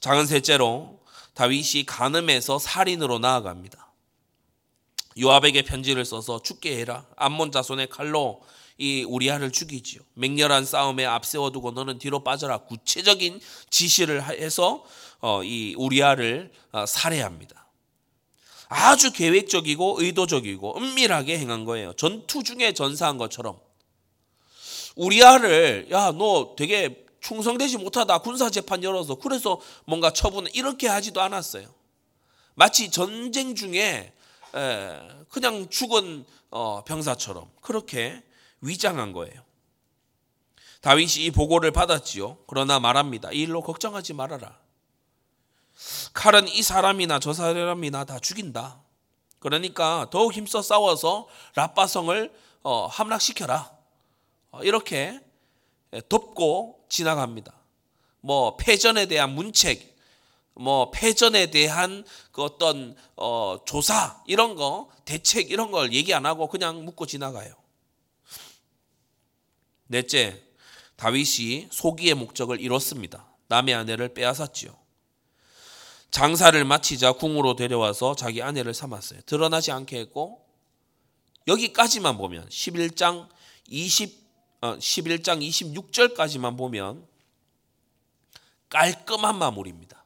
작은 0.00 0.26
셋째로 0.26 1.00
다윗이 1.34 1.86
간음에서 1.86 2.58
살인으로 2.58 3.18
나아갑니다. 3.18 3.87
요압에게 5.18 5.62
편지를 5.62 6.04
써서 6.04 6.40
죽게 6.42 6.78
해라. 6.78 7.06
암몬 7.16 7.52
자손의 7.52 7.88
칼로 7.88 8.42
이 8.76 9.04
우리아를 9.04 9.50
죽이지요. 9.50 10.00
맹렬한 10.14 10.64
싸움에 10.64 11.04
앞세워두고 11.04 11.72
너는 11.72 11.98
뒤로 11.98 12.22
빠져라. 12.22 12.58
구체적인 12.58 13.40
지시를 13.70 14.22
해서 14.22 14.84
어, 15.20 15.42
이 15.42 15.74
우리아를 15.76 16.52
어, 16.72 16.86
살해합니다. 16.86 17.66
아주 18.68 19.12
계획적이고 19.12 19.96
의도적이고 20.00 20.76
은밀하게 20.78 21.38
행한 21.38 21.64
거예요. 21.64 21.92
전투 21.94 22.42
중에 22.42 22.72
전사한 22.72 23.18
것처럼. 23.18 23.58
우리아를 24.94 25.88
야 25.90 26.12
너 26.12 26.54
되게 26.56 27.04
충성되지 27.20 27.78
못하다 27.78 28.18
군사 28.18 28.50
재판 28.50 28.82
열어서 28.84 29.16
그래서 29.16 29.60
뭔가 29.84 30.12
처분 30.12 30.46
이렇게 30.52 30.86
하지도 30.86 31.20
않았어요. 31.20 31.66
마치 32.54 32.90
전쟁 32.90 33.54
중에 33.54 34.12
그냥 35.28 35.68
죽은 35.68 36.24
어, 36.50 36.84
병사처럼 36.84 37.50
그렇게 37.60 38.22
위장한 38.60 39.12
거예요. 39.12 39.42
다윗이 40.80 41.24
이 41.24 41.30
보고를 41.30 41.70
받았지요. 41.70 42.38
그러나 42.46 42.78
말합니다. 42.78 43.32
이 43.32 43.40
일로 43.40 43.62
걱정하지 43.62 44.14
말아라. 44.14 44.58
칼은 46.12 46.48
이 46.48 46.62
사람이나 46.62 47.18
저 47.18 47.32
사람이나 47.32 48.04
다 48.04 48.18
죽인다. 48.18 48.80
그러니까 49.38 50.08
더욱 50.10 50.32
힘써 50.32 50.62
싸워서 50.62 51.28
라빠성을 51.54 52.32
어, 52.62 52.86
함락시켜라. 52.86 53.70
어, 54.50 54.62
이렇게 54.62 55.20
덮고 56.08 56.84
지나갑니다. 56.88 57.52
뭐 58.20 58.56
패전에 58.56 59.06
대한 59.06 59.30
문책, 59.30 59.96
뭐 60.58 60.90
패전에 60.90 61.50
대한 61.50 62.04
그 62.32 62.42
어떤 62.42 62.96
어 63.16 63.58
조사 63.64 64.22
이런 64.26 64.56
거 64.56 64.90
대책 65.04 65.50
이런 65.50 65.70
걸 65.70 65.92
얘기 65.92 66.12
안 66.12 66.26
하고 66.26 66.48
그냥 66.48 66.84
묻고 66.84 67.06
지나가요. 67.06 67.54
넷째, 69.86 70.42
다윗이 70.96 71.68
소기의 71.70 72.14
목적을 72.14 72.60
이뤘습니다. 72.60 73.26
남의 73.46 73.74
아내를 73.74 74.14
빼앗았지요. 74.14 74.76
장사를 76.10 76.62
마치자 76.64 77.12
궁으로 77.12 77.54
데려와서 77.54 78.14
자기 78.16 78.42
아내를 78.42 78.74
삼았어요. 78.74 79.20
드러나지 79.26 79.70
않게 79.72 79.98
했고 79.98 80.44
여기까지만 81.46 82.18
보면 82.18 82.48
11장 82.48 83.28
20 83.68 84.28
어, 84.60 84.76
11장 84.76 85.40
26절까지만 85.40 86.58
보면 86.58 87.06
깔끔한 88.68 89.38
마무리입니다. 89.38 89.97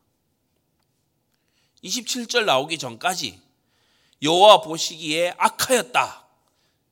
27절 1.85 2.45
나오기 2.45 2.79
전까지 2.79 3.40
여호와 4.23 4.61
보시기에 4.62 5.35
악하였다. 5.37 6.27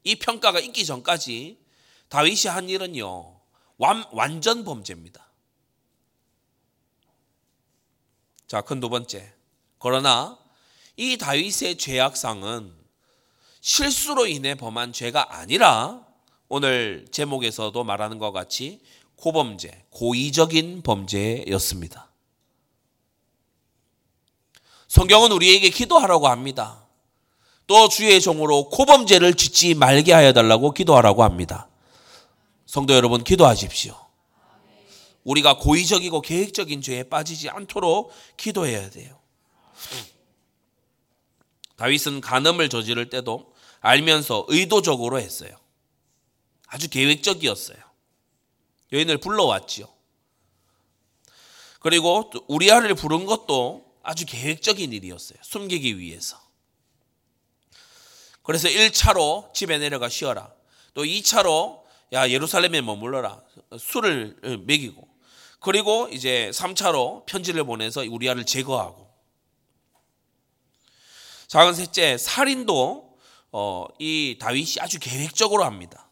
이 0.05 0.16
평가가 0.16 0.59
있기 0.61 0.85
전까지 0.85 1.59
다윗이 2.09 2.48
한 2.48 2.68
일은요. 2.68 3.40
완, 3.79 4.05
완전 4.12 4.64
범죄입니다. 4.64 5.26
자, 8.46 8.62
큰 8.62 8.81
두 8.81 8.88
번째. 8.88 9.33
그러나 9.79 10.38
이 10.96 11.16
다윗의 11.16 11.79
죄악상은 11.79 12.74
실수로 13.61 14.26
인해 14.26 14.57
범한 14.57 14.92
죄가 14.92 15.37
아니라 15.37 16.05
오늘 16.48 17.07
제목에서도 17.12 17.85
말하는 17.85 18.18
것 18.18 18.33
같이 18.33 18.83
고범죄, 19.14 19.87
고의적인 19.90 20.83
범죄였습니다. 20.83 22.10
성경은 24.90 25.31
우리에게 25.31 25.70
기도하라고 25.70 26.26
합니다. 26.26 26.85
또 27.68 27.88
주의 27.88 28.20
종으로 28.20 28.68
고범죄를 28.70 29.35
짓지 29.35 29.74
말게 29.74 30.12
하여 30.12 30.33
달라고 30.33 30.72
기도하라고 30.72 31.22
합니다. 31.22 31.68
성도 32.66 32.94
여러분 32.94 33.22
기도하십시오. 33.22 33.94
우리가 35.22 35.59
고의적이고 35.59 36.22
계획적인 36.22 36.83
죄에 36.83 37.05
빠지지 37.05 37.48
않도록 37.48 38.11
기도해야 38.37 38.90
돼요. 38.90 39.16
다윗은 41.76 42.20
간음을 42.20 42.68
저지를 42.68 43.11
때도 43.11 43.55
알면서 43.79 44.46
의도적으로 44.48 45.20
했어요. 45.20 45.53
아주 46.66 46.90
계획적이었어요. 46.90 47.79
여인을 48.92 49.18
불러왔지요. 49.18 49.87
그리고 51.79 52.29
우리아를 52.48 52.96
부른 52.96 53.26
것도 53.26 53.89
아주 54.03 54.25
계획적인 54.27 54.93
일이었어요. 54.93 55.39
숨기기 55.43 55.99
위해서. 55.99 56.39
그래서 58.43 58.69
1차로 58.69 59.53
집에 59.55 59.79
내려가 59.79 60.09
쉬어라. 60.09 60.53
또 60.95 61.05
2차로 61.05 61.83
야 62.13 62.29
예루살렘에 62.29 62.81
머물러라. 62.81 63.43
술을 63.79 64.39
먹이고. 64.67 65.09
그리고 65.61 66.09
이제 66.11 66.51
3차로 66.53 67.27
편지를 67.27 67.65
보내서 67.65 68.01
우리아를 68.09 68.45
제거하고. 68.47 69.09
작은 71.49 71.75
셋째 71.75 72.17
살인도 72.17 73.19
어, 73.53 73.87
이 73.99 74.39
다윗이 74.41 74.77
아주 74.79 74.99
계획적으로 75.01 75.65
합니다. 75.65 76.09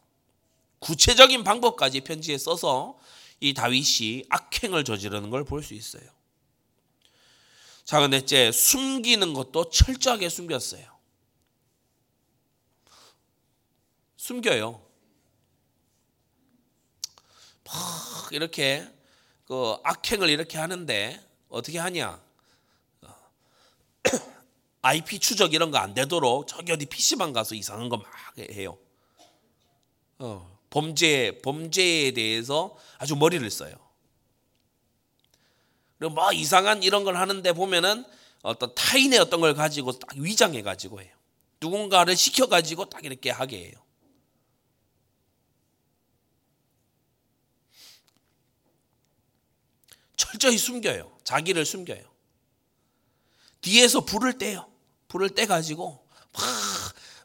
구체적인 0.81 1.45
방법까지 1.45 2.01
편지에 2.03 2.37
써서 2.39 2.99
이 3.41 3.55
다윗이 3.55 4.25
악행을 4.29 4.85
저지르는 4.85 5.31
걸 5.31 5.45
볼 5.45 5.63
수 5.63 5.75
있어요. 5.75 6.03
작은 7.89 8.11
넷째 8.11 8.53
숨기는 8.53 9.33
것도 9.33 9.71
철저하게 9.71 10.29
숨겼어요. 10.29 10.85
숨겨요. 14.19 14.83
막 17.65 17.75
이렇게 18.33 18.87
그 19.47 19.77
악행을 19.85 20.29
이렇게 20.29 20.59
하는데 20.59 21.19
어떻게 21.49 21.79
하냐? 21.79 22.23
IP 24.83 25.19
추적 25.19 25.55
이런 25.55 25.71
거 25.71 25.79
안 25.79 25.95
되도록 25.95 26.47
저기 26.47 26.73
어디 26.73 26.85
PC방 26.85 27.33
가서 27.33 27.55
이상한 27.55 27.89
거 27.89 27.97
막 27.97 28.07
해요. 28.39 28.77
어, 30.19 30.59
범죄 30.69 31.41
범죄에 31.43 32.11
대해서 32.11 32.77
아주 32.99 33.17
머리를 33.17 33.51
써요. 33.51 33.75
뭐 35.99 36.33
이상한 36.33 36.83
이런 36.83 37.05
걸 37.05 37.17
하는데 37.17 37.53
보면은 37.53 38.05
어떤 38.43 38.75
타인의 38.75 39.19
어떤 39.19 39.41
걸 39.41 39.55
가지고 39.55 39.99
딱 39.99 40.17
위장해 40.17 40.63
가지고 40.63 41.03
해요. 41.03 41.13
누군가를 41.61 42.17
시켜 42.17 42.47
가지고 42.47 42.89
딱 42.89 43.05
이렇게 43.05 43.31
하게 43.31 43.65
해요. 43.65 43.73
철저히 50.17 50.57
숨겨요. 50.57 51.17
자기를 51.25 51.65
숨겨요. 51.65 52.03
뒤에서 53.61 54.05
불을 54.05 54.39
떼요. 54.39 54.71
불을 55.09 55.31
떼 55.31 55.47
가지고 55.47 56.07
막, 56.33 56.43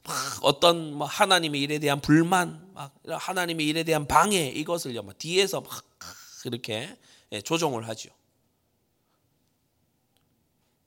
막 0.03 0.39
어떤 0.41 0.93
뭐 0.93 1.05
하나님의 1.05 1.61
일에 1.61 1.79
대한 1.79 2.01
불만, 2.01 2.71
막 2.73 2.93
하나님의 3.05 3.67
일에 3.67 3.83
대한 3.83 4.07
방해 4.07 4.47
이것을요. 4.47 5.03
막 5.03 5.17
뒤에서 5.17 5.61
막 5.61 5.83
이렇게 6.45 6.97
예, 7.31 7.41
조종을 7.41 7.87
하죠. 7.89 8.09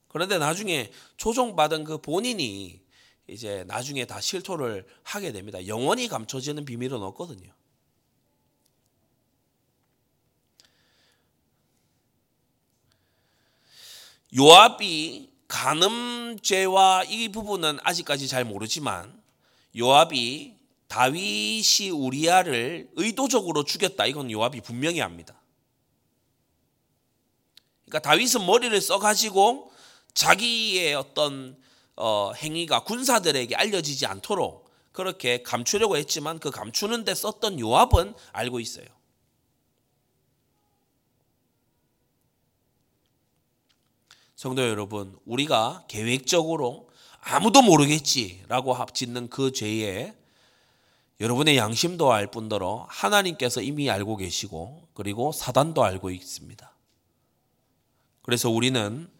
그런데 0.07 0.37
나중에 0.37 0.91
조종받은 1.17 1.83
그 1.83 1.97
본인이 1.99 2.81
이제 3.27 3.65
나중에 3.67 4.05
다 4.05 4.21
실토를 4.21 4.87
하게 5.03 5.31
됩니다. 5.31 5.65
영원히 5.67 6.07
감춰지는 6.07 6.65
비밀은 6.65 7.01
없거든요. 7.01 7.51
요압이 14.35 15.31
간음죄와 15.47 17.05
이 17.05 17.29
부분은 17.29 17.79
아직까지 17.83 18.27
잘 18.27 18.43
모르지만 18.43 19.21
요압이 19.77 20.55
다윗이 20.87 21.89
우리아를 21.93 22.89
의도적으로 22.95 23.63
죽였다. 23.63 24.05
이건 24.05 24.31
요압이 24.31 24.61
분명히 24.61 24.99
합니다. 24.99 25.39
그러니까 27.85 28.09
다윗은 28.09 28.45
머리를 28.45 28.79
써가지고 28.81 29.71
자기의 30.13 30.95
어떤 30.95 31.57
어, 31.95 32.31
행위가 32.33 32.83
군사들에게 32.83 33.55
알려지지 33.55 34.05
않도록 34.05 34.69
그렇게 34.91 35.43
감추려고 35.43 35.97
했지만 35.97 36.39
그 36.39 36.51
감추는데 36.51 37.13
썼던 37.13 37.59
요압은 37.59 38.13
알고 38.31 38.59
있어요. 38.59 38.85
성도 44.35 44.67
여러분, 44.67 45.17
우리가 45.25 45.85
계획적으로 45.87 46.89
아무도 47.21 47.63
모르겠지라고 47.63 48.77
짓는 48.93 49.29
그 49.29 49.51
죄에 49.51 50.13
여러분의 51.19 51.57
양심도 51.57 52.13
알 52.13 52.27
뿐더러 52.27 52.85
하나님께서 52.89 53.61
이미 53.61 53.89
알고 53.89 54.17
계시고 54.17 54.89
그리고 54.93 55.31
사단도 55.31 55.83
알고 55.83 56.11
있습니다. 56.11 56.71
그래서 58.21 58.49
우리는 58.49 59.09
어, 59.09 59.16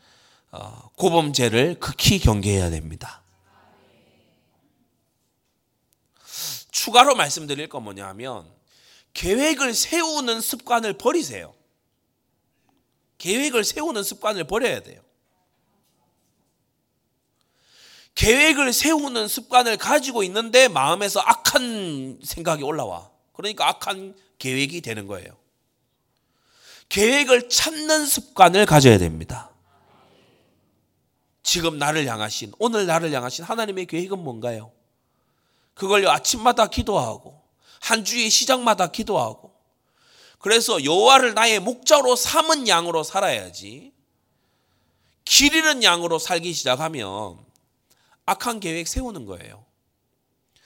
고범죄를 0.96 1.80
극히 1.80 2.20
경계해야 2.20 2.70
됩니다. 2.70 3.22
추가로 6.72 7.16
말씀드릴 7.16 7.70
건 7.70 7.84
뭐냐면 7.84 8.50
계획을 9.14 9.74
세우는 9.74 10.42
습관을 10.42 10.98
버리세요. 10.98 11.54
계획을 13.18 13.64
세우는 13.64 14.04
습관을 14.04 14.46
버려야 14.46 14.82
돼요. 14.82 15.02
계획을 18.14 18.74
세우는 18.74 19.28
습관을 19.28 19.78
가지고 19.78 20.24
있는데 20.24 20.68
마음에서 20.68 21.20
악한 21.20 22.20
생각이 22.24 22.64
올라와. 22.64 23.12
그러니까 23.34 23.68
악한 23.70 24.16
계획이 24.40 24.82
되는 24.82 25.08
거예요. 25.08 25.38
계획을 26.90 27.50
찾는 27.50 28.06
습관을 28.06 28.66
가져야 28.66 28.98
됩니다. 28.98 29.52
지금 31.48 31.78
나를 31.78 32.06
향하신, 32.06 32.52
오늘 32.60 32.88
나를 32.88 33.14
향하신 33.14 33.46
하나님의 33.46 33.86
계획은 33.86 34.20
뭔가요? 34.20 34.70
그걸 35.76 36.06
아침마다 36.06 36.68
기도하고, 36.68 37.42
한 37.80 38.04
주의 38.04 38.30
시작마다 38.30 38.88
기도하고, 38.88 39.54
그래서 40.40 40.84
여호와를 40.84 41.36
나의 41.36 41.62
목자로 41.62 42.18
삼은 42.18 42.68
양으로 42.68 43.04
살아야지, 43.04 43.94
길 45.24 45.56
잃은 45.56 45.84
양으로 45.84 46.20
살기 46.20 46.52
시작하면 46.52 47.38
악한 48.26 48.60
계획 48.60 48.86
세우는 48.90 49.26
거예요. 49.26 49.64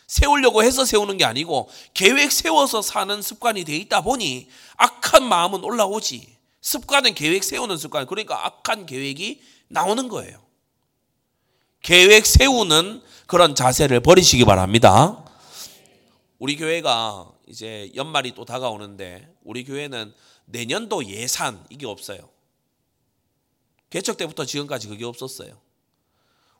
세우려고 0.08 0.64
해서 0.64 0.84
세우는 0.84 1.18
게 1.18 1.26
아니고 1.26 1.70
계획 1.94 2.32
세워서 2.32 2.82
사는 2.82 3.22
습관이 3.22 3.64
돼 3.66 3.78
있다 3.78 4.02
보니 4.02 4.50
악한 4.78 5.24
마음은 5.24 5.64
올라오지. 5.64 6.38
습관은 6.60 7.14
계획 7.14 7.44
세우는 7.44 7.78
습관. 7.78 8.08
그러니까 8.08 8.46
악한 8.46 8.88
계획이 8.88 9.42
나오는 9.68 10.08
거예요. 10.10 10.51
계획 11.82 12.26
세우는 12.26 13.02
그런 13.26 13.56
자세를 13.56 14.02
버리시기 14.02 14.46
바랍니다. 14.46 15.26
우리 16.38 16.56
교회가 16.56 17.32
이제 17.48 17.92
연말이 17.96 18.34
또 18.34 18.46
다가오는데 18.46 19.28
우리 19.44 19.64
교회는 19.64 20.14
내년도 20.46 21.06
예산 21.06 21.64
이게 21.70 21.86
없어요. 21.86 22.30
개척 23.90 24.18
때부터 24.18 24.46
지금까지 24.46 24.88
그게 24.88 25.06
없었어요. 25.06 25.60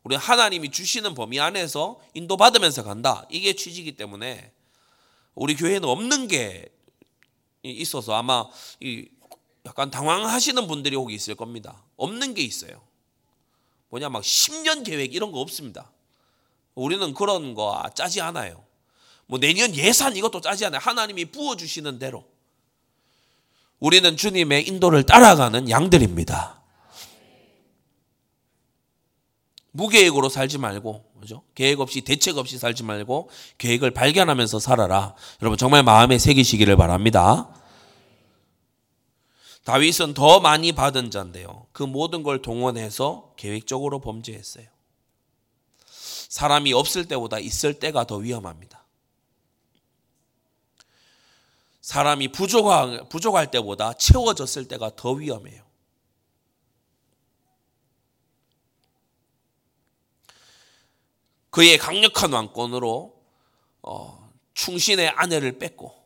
우리 0.02 0.16
하나님이 0.16 0.70
주시는 0.70 1.14
범위 1.14 1.38
안에서 1.40 2.00
인도받으면서 2.14 2.82
간다. 2.82 3.26
이게 3.30 3.54
취지이기 3.54 3.92
때문에 3.92 4.52
우리 5.34 5.54
교회는 5.54 5.88
없는 5.88 6.28
게 6.28 6.68
있어서 7.62 8.14
아마 8.14 8.46
약간 9.64 9.90
당황하시는 9.90 10.66
분들이 10.66 10.96
혹 10.96 11.12
있을 11.12 11.36
겁니다. 11.36 11.84
없는 11.96 12.34
게 12.34 12.42
있어요. 12.42 12.82
뭐냐 13.92 14.08
막 14.08 14.22
10년 14.22 14.84
계획 14.84 15.14
이런 15.14 15.32
거 15.32 15.40
없습니다. 15.40 15.90
우리는 16.74 17.12
그런 17.12 17.54
거 17.54 17.82
짜지 17.94 18.22
않아요. 18.22 18.64
뭐 19.26 19.38
내년 19.38 19.74
예산 19.74 20.16
이것도 20.16 20.40
짜지 20.40 20.64
않아요. 20.64 20.80
하나님이 20.82 21.26
부어 21.26 21.56
주시는 21.56 21.98
대로. 21.98 22.24
우리는 23.80 24.16
주님의 24.16 24.66
인도를 24.66 25.02
따라가는 25.04 25.68
양들입니다. 25.68 26.62
무계획으로 29.72 30.28
살지 30.30 30.58
말고, 30.58 31.04
그죠? 31.20 31.42
계획 31.54 31.80
없이, 31.80 32.00
대책 32.02 32.38
없이 32.38 32.58
살지 32.58 32.84
말고, 32.84 33.28
계획을 33.58 33.90
발견하면서 33.90 34.58
살아라. 34.58 35.14
여러분, 35.40 35.58
정말 35.58 35.82
마음에 35.82 36.18
새기시기를 36.18 36.76
바랍니다. 36.76 37.48
다윗은 39.64 40.14
더 40.14 40.40
많이 40.40 40.72
받은 40.72 41.10
자인데요. 41.10 41.66
그 41.72 41.82
모든 41.82 42.22
걸 42.22 42.42
동원해서 42.42 43.34
계획적으로 43.36 44.00
범죄했어요. 44.00 44.66
사람이 45.86 46.72
없을 46.72 47.06
때보다 47.06 47.38
있을 47.38 47.78
때가 47.78 48.04
더 48.04 48.16
위험합니다. 48.16 48.82
사람이 51.80 52.28
부족할, 52.28 53.08
부족할 53.08 53.50
때보다 53.50 53.92
채워졌을 53.92 54.66
때가 54.66 54.96
더 54.96 55.12
위험해요. 55.12 55.62
그의 61.50 61.76
강력한 61.76 62.32
왕권으로 62.32 63.14
어, 63.82 64.32
충신의 64.54 65.10
아내를 65.10 65.58
뺏고 65.58 66.01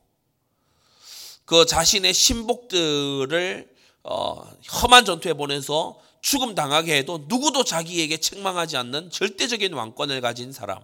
그 1.47 1.65
자신의 1.65 2.13
신복들을 2.13 3.75
어, 4.03 4.35
험한 4.83 5.05
전투에 5.05 5.33
보내서 5.33 5.99
죽음 6.21 6.55
당하게 6.55 6.99
해도 6.99 7.25
누구도 7.29 7.65
자기에게 7.65 8.19
책망하지 8.19 8.77
않는 8.77 9.11
절대적인 9.11 9.73
왕권을 9.73 10.21
가진 10.21 10.53
사람. 10.53 10.81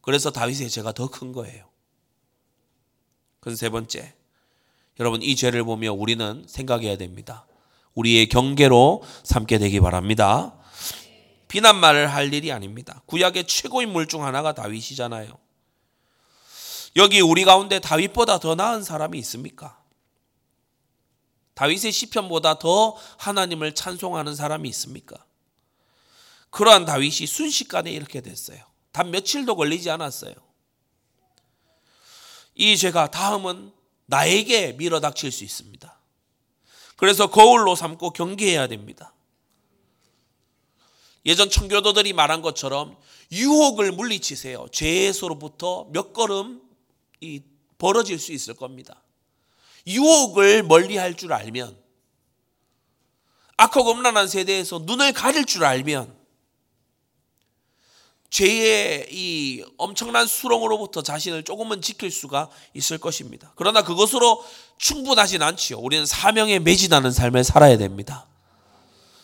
그래서 0.00 0.30
다윗의 0.30 0.70
죄가 0.70 0.92
더 0.92 1.08
큰 1.08 1.32
거예요. 1.32 1.66
그건 3.40 3.56
세 3.56 3.68
번째. 3.68 4.14
여러분 5.00 5.22
이 5.22 5.34
죄를 5.34 5.64
보며 5.64 5.92
우리는 5.92 6.44
생각해야 6.46 6.96
됩니다. 6.96 7.46
우리의 7.94 8.28
경계로 8.28 9.02
삼게 9.24 9.58
되기 9.58 9.80
바랍니다. 9.80 10.54
비난말을 11.48 12.12
할 12.12 12.32
일이 12.32 12.52
아닙니다. 12.52 13.02
구약의 13.06 13.46
최고 13.46 13.82
인물 13.82 14.06
중 14.06 14.24
하나가 14.24 14.52
다윗이잖아요. 14.54 15.43
여기 16.96 17.20
우리 17.20 17.44
가운데 17.44 17.80
다윗보다 17.80 18.38
더 18.38 18.54
나은 18.54 18.82
사람이 18.82 19.18
있습니까? 19.18 19.82
다윗의 21.54 21.92
시편보다 21.92 22.58
더 22.58 22.96
하나님을 23.18 23.74
찬송하는 23.74 24.34
사람이 24.34 24.68
있습니까? 24.70 25.24
그러한 26.50 26.84
다윗이 26.84 27.26
순식간에 27.26 27.90
이렇게 27.90 28.20
됐어요. 28.20 28.58
단 28.92 29.10
며칠도 29.10 29.56
걸리지 29.56 29.90
않았어요. 29.90 30.34
이 32.54 32.76
죄가 32.76 33.10
다음은 33.10 33.72
나에게 34.06 34.72
밀어닥칠 34.74 35.32
수 35.32 35.42
있습니다. 35.42 35.98
그래서 36.96 37.28
거울로 37.28 37.74
삼고 37.74 38.10
경계해야 38.10 38.68
됩니다. 38.68 39.12
예전 41.26 41.50
청교도들이 41.50 42.12
말한 42.12 42.42
것처럼 42.42 42.96
유혹을 43.32 43.92
물리치세요. 43.92 44.68
죄에서로부터 44.70 45.88
몇 45.90 46.12
걸음 46.12 46.62
벌어질 47.78 48.18
수 48.18 48.32
있을 48.32 48.54
겁니다. 48.54 49.02
유혹을 49.86 50.62
멀리 50.62 50.96
할 50.96 51.14
줄 51.16 51.32
알면 51.32 51.76
악하고 53.56 53.92
음란한 53.92 54.28
세대에서 54.28 54.80
눈을 54.80 55.12
가릴 55.12 55.44
줄 55.44 55.64
알면 55.64 56.16
죄의 58.30 59.06
이 59.12 59.64
엄청난 59.76 60.26
수렁으로부터 60.26 61.02
자신을 61.02 61.44
조금은 61.44 61.80
지킬 61.80 62.10
수가 62.10 62.50
있을 62.74 62.98
것입니다. 62.98 63.52
그러나 63.54 63.82
그것으로 63.82 64.44
충분하진 64.76 65.40
않지요. 65.40 65.78
우리는 65.78 66.04
사명에 66.04 66.58
매진하는 66.58 67.12
삶을 67.12 67.44
살아야 67.44 67.78
됩니다. 67.78 68.26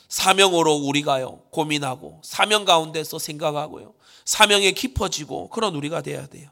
사명으로 0.09 0.75
우리가요, 0.75 1.41
고민하고, 1.51 2.21
사명 2.23 2.65
가운데서 2.65 3.19
생각하고요, 3.19 3.95
사명에 4.25 4.71
깊어지고, 4.73 5.49
그런 5.49 5.75
우리가 5.75 6.03
돼야 6.03 6.27
돼요. 6.27 6.51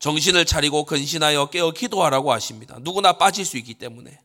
정신을 0.00 0.46
차리고 0.46 0.84
근신하여 0.86 1.50
깨어 1.50 1.70
기도하라고 1.72 2.32
하십니다. 2.32 2.78
누구나 2.80 3.12
빠질 3.18 3.44
수 3.44 3.56
있기 3.58 3.74
때문에. 3.74 4.18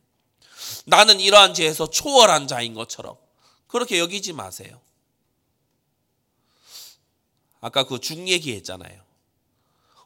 나는 0.86 1.20
이러한 1.20 1.54
죄에서 1.54 1.88
초월한 1.90 2.48
자인 2.48 2.74
것처럼 2.74 3.16
그렇게 3.68 3.98
여기지 3.98 4.32
마세요. 4.32 4.80
아까 7.60 7.84
그 7.84 7.98
죽 7.98 8.26
얘기했잖아요. 8.26 9.04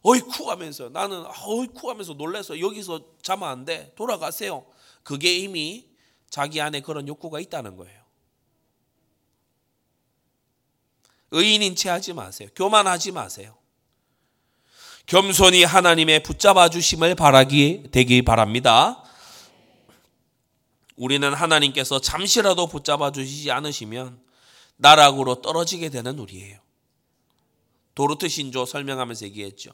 어이쿠 0.02 0.50
하면서 0.50 0.88
나는 0.88 1.24
아, 1.26 1.32
어이쿠 1.44 1.88
하면서 1.88 2.14
놀래서 2.14 2.58
여기서 2.58 3.04
자면 3.22 3.48
안 3.48 3.64
돼. 3.64 3.92
돌아가세요. 3.96 4.66
그게 5.02 5.36
이미 5.36 5.86
자기 6.30 6.60
안에 6.60 6.80
그런 6.80 7.06
욕구가 7.06 7.38
있다는 7.38 7.76
거예요. 7.76 8.00
의인인 11.32 11.76
채 11.76 11.90
하지 11.90 12.12
마세요. 12.12 12.48
교만하지 12.56 13.12
마세요. 13.12 13.59
겸손히 15.10 15.64
하나님의 15.64 16.22
붙잡아 16.22 16.68
주심을 16.68 17.16
바라기 17.16 17.88
되기 17.90 18.22
바랍니다. 18.22 19.02
우리는 20.94 21.34
하나님께서 21.34 22.00
잠시라도 22.00 22.68
붙잡아 22.68 23.10
주시지 23.10 23.50
않으시면 23.50 24.20
나락으로 24.76 25.42
떨어지게 25.42 25.88
되는 25.88 26.16
우리예요. 26.16 26.60
도르트 27.96 28.28
신조 28.28 28.66
설명하면서 28.66 29.26
얘기했죠. 29.26 29.72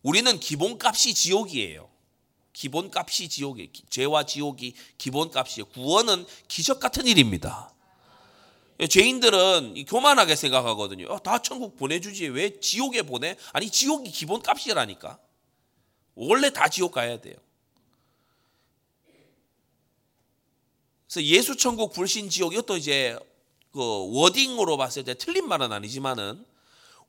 우리는 0.00 0.40
기본값이 0.40 1.12
지옥이에요. 1.12 1.90
기본값이 2.54 3.28
지옥이에요. 3.28 3.68
죄와 3.90 4.24
지옥이 4.24 4.72
기본값이에요. 4.96 5.66
구원은 5.66 6.24
기적 6.48 6.80
같은 6.80 7.06
일입니다. 7.06 7.73
예, 8.80 8.86
죄인들은 8.86 9.84
교만하게 9.86 10.34
생각하거든요. 10.34 11.06
어, 11.06 11.18
다 11.20 11.40
천국 11.40 11.76
보내주지 11.76 12.26
왜 12.28 12.58
지옥에 12.58 13.02
보내? 13.02 13.36
아니 13.52 13.70
지옥이 13.70 14.10
기본값이라니까. 14.10 15.18
원래 16.16 16.50
다 16.50 16.68
지옥 16.68 16.92
가야 16.92 17.20
돼요. 17.20 17.36
그래서 21.06 21.22
예수 21.26 21.56
천국 21.56 21.92
불신 21.92 22.28
지옥 22.28 22.54
이것도 22.54 22.76
이제 22.76 23.16
그 23.72 23.80
워딩으로 23.80 24.76
봤을 24.76 25.04
때 25.04 25.14
틀린 25.14 25.46
말은 25.46 25.72
아니지만은 25.72 26.44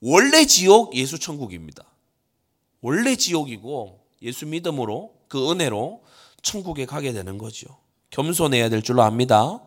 원래 0.01 0.45
지옥 0.45 0.95
예수 0.95 1.17
천국입니다. 1.17 1.85
원래 2.81 3.15
지옥이고 3.15 4.05
예수 4.21 4.45
믿음으로 4.45 5.15
그 5.27 5.51
은혜로 5.51 6.03
천국에 6.43 6.85
가게 6.85 7.13
되는 7.13 7.39
거죠. 7.39 7.79
겸손해야 8.11 8.69
될 8.69 8.83
줄로 8.83 9.01
압니다. 9.01 9.59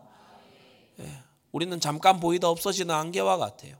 우리는 1.51 1.79
잠깐 1.79 2.19
보이다 2.19 2.47
없어지는 2.49 2.93
안개와 2.93 3.37
같아요. 3.37 3.77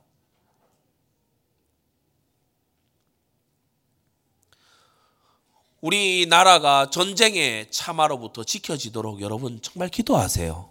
우리 5.80 6.26
나라가 6.26 6.90
전쟁의 6.90 7.70
참화로부터 7.70 8.44
지켜지도록 8.44 9.22
여러분 9.22 9.60
정말 9.62 9.88
기도하세요. 9.88 10.70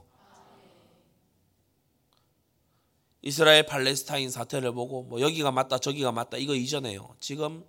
이스라엘 3.21 3.65
팔레스타인 3.65 4.29
사태를 4.29 4.71
보고 4.71 5.03
뭐 5.03 5.19
여기가 5.19 5.51
맞다 5.51 5.79
저기가 5.79 6.11
맞다 6.11 6.37
이거 6.37 6.53
이전에요. 6.53 7.15
지금 7.19 7.65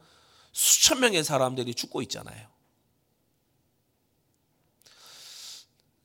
수천 0.53 1.01
명의 1.01 1.25
사람들이 1.25 1.75
죽고 1.75 2.03
있잖아요. 2.03 2.49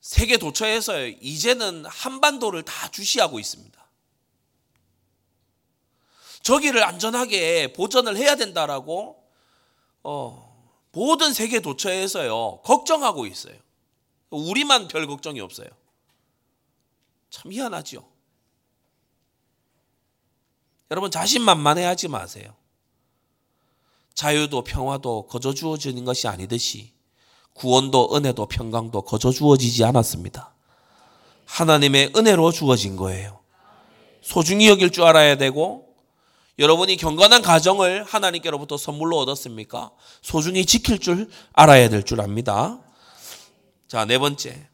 세계 0.06 0.36
도처에서 0.36 1.04
이제는 1.04 1.84
한반도를 1.84 2.62
다 2.62 2.88
주시하고 2.92 3.40
있습니다. 3.40 3.84
저기를 6.42 6.84
안전하게 6.84 7.72
보전을 7.72 8.16
해야 8.16 8.36
된다라고 8.36 9.20
어, 10.04 10.72
모든 10.92 11.32
세계 11.32 11.58
도처에서요 11.58 12.60
걱정하고 12.62 13.26
있어요. 13.26 13.56
우리만 14.30 14.86
별 14.86 15.08
걱정이 15.08 15.40
없어요. 15.40 15.68
참 17.28 17.50
희한하죠. 17.50 18.08
여러분 20.92 21.10
자신만만해하지 21.10 22.06
마세요. 22.06 22.54
자유도 24.14 24.62
평화도 24.62 25.26
거저 25.26 25.52
주어지는 25.52 26.04
것이 26.04 26.28
아니듯이 26.28 26.95
구원도 27.56 28.14
은혜도 28.14 28.46
평강도 28.46 29.02
거저 29.02 29.30
주어지지 29.30 29.84
않았습니다. 29.84 30.54
하나님의 31.46 32.12
은혜로 32.16 32.52
주어진 32.52 32.96
거예요. 32.96 33.40
소중히 34.22 34.68
여길 34.68 34.90
줄 34.90 35.04
알아야 35.04 35.36
되고 35.36 35.86
여러분이 36.58 36.96
경건한 36.96 37.42
가정을 37.42 38.04
하나님께로부터 38.04 38.76
선물로 38.76 39.18
얻었습니까? 39.18 39.90
소중히 40.22 40.64
지킬 40.64 40.98
줄 40.98 41.28
알아야 41.52 41.88
될 41.88 42.02
줄 42.02 42.20
압니다. 42.20 42.80
자, 43.88 44.04
네 44.04 44.18
번째. 44.18 44.68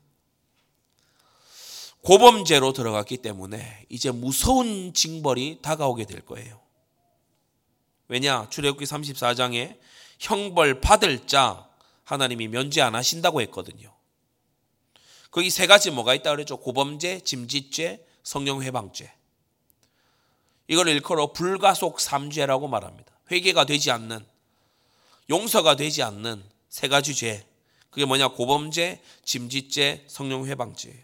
고범죄로 2.02 2.72
들어갔기 2.72 3.18
때문에 3.18 3.86
이제 3.88 4.10
무서운 4.10 4.92
징벌이 4.92 5.58
다가오게 5.62 6.04
될 6.04 6.20
거예요. 6.20 6.60
왜냐? 8.08 8.48
출애굽기 8.50 8.84
34장에 8.86 9.78
형벌 10.18 10.80
받을 10.80 11.26
자 11.26 11.68
하나님이 12.12 12.48
면제 12.48 12.82
안 12.82 12.94
하신다고 12.94 13.40
했거든요. 13.42 13.94
거기 15.30 15.48
세 15.48 15.66
가지 15.66 15.90
뭐가 15.90 16.14
있다 16.14 16.30
그랬죠? 16.30 16.58
고범죄, 16.58 17.20
짐짓죄, 17.20 18.06
성령 18.22 18.62
회방죄. 18.62 19.10
이걸 20.68 20.88
일컬어 20.88 21.32
불가속 21.32 22.00
삼죄라고 22.00 22.68
말합니다. 22.68 23.12
회개가 23.30 23.64
되지 23.64 23.90
않는 23.90 24.24
용서가 25.30 25.76
되지 25.76 26.02
않는 26.02 26.44
세 26.68 26.88
가지 26.88 27.14
죄. 27.14 27.46
그게 27.88 28.04
뭐냐? 28.04 28.28
고범죄, 28.28 29.02
짐짓죄, 29.24 30.04
성령 30.06 30.46
회방죄예요. 30.46 31.02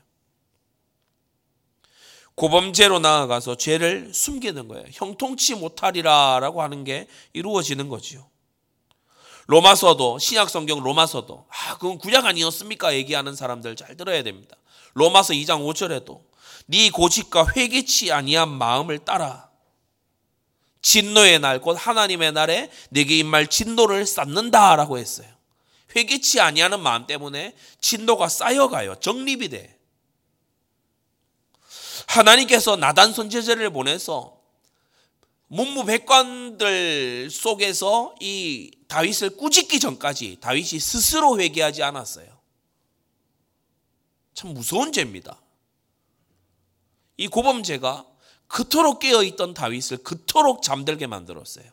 고범죄로 2.35 2.99
나아가서 2.99 3.57
죄를 3.57 4.13
숨기는 4.13 4.69
거예요. 4.69 4.87
형통치 4.93 5.55
못하리라라고 5.55 6.63
하는 6.63 6.85
게 6.85 7.09
이루어지는 7.33 7.89
거지요. 7.89 8.29
로마서도 9.49 10.19
신약 10.19 10.51
성경 10.51 10.81
로마서도 10.81 11.47
아 11.49 11.79
그건 11.79 11.99
구약 11.99 12.27
아니었습니까? 12.27 12.95
얘기하는 12.95 13.35
사람들 13.35 13.77
잘 13.77 13.97
들어야 13.97 14.23
됩니다. 14.23 14.57
로마서 14.93 15.33
2장 15.33 15.67
5절에도 15.67 16.23
네 16.67 16.91
고집과 16.91 17.53
회개치 17.57 18.13
아니한 18.13 18.51
마음을 18.51 18.99
따라 18.99 19.49
진노의 20.83 21.41
날 21.41 21.61
곧 21.61 21.75
하나님의 21.79 22.33
날에 22.33 22.71
내게 22.91 23.17
임말 23.19 23.47
진노를 23.49 24.05
쌓는다라고 24.07 24.99
했어요. 24.99 25.27
회개치 25.97 26.41
아니하는 26.41 26.81
마음 26.81 27.07
때문에 27.07 27.57
진노가 27.81 28.29
쌓여가요. 28.29 28.97
정립이 28.97 29.49
돼. 29.49 29.79
하나님께서 32.07 32.77
나단 32.77 33.15
선제자를 33.15 33.71
보내서 33.71 34.37
문무백관들 35.47 37.31
속에서 37.31 38.15
이 38.21 38.78
다윗을 38.89 39.36
꾸짖기 39.36 39.80
전까지 39.80 40.39
다윗이 40.41 40.80
스스로 40.80 41.39
회개하지 41.39 41.82
않았어요. 41.82 42.39
참 44.34 44.55
무서운 44.55 44.93
죄입니다. 44.93 45.41
이 47.16 47.28
고범죄가 47.28 48.07
그토록 48.47 49.01
깨어 49.01 49.22
있던 49.24 49.53
다윗을 49.55 49.99
그토록 49.99 50.62
잠들게 50.62 51.07
만들었어요. 51.07 51.70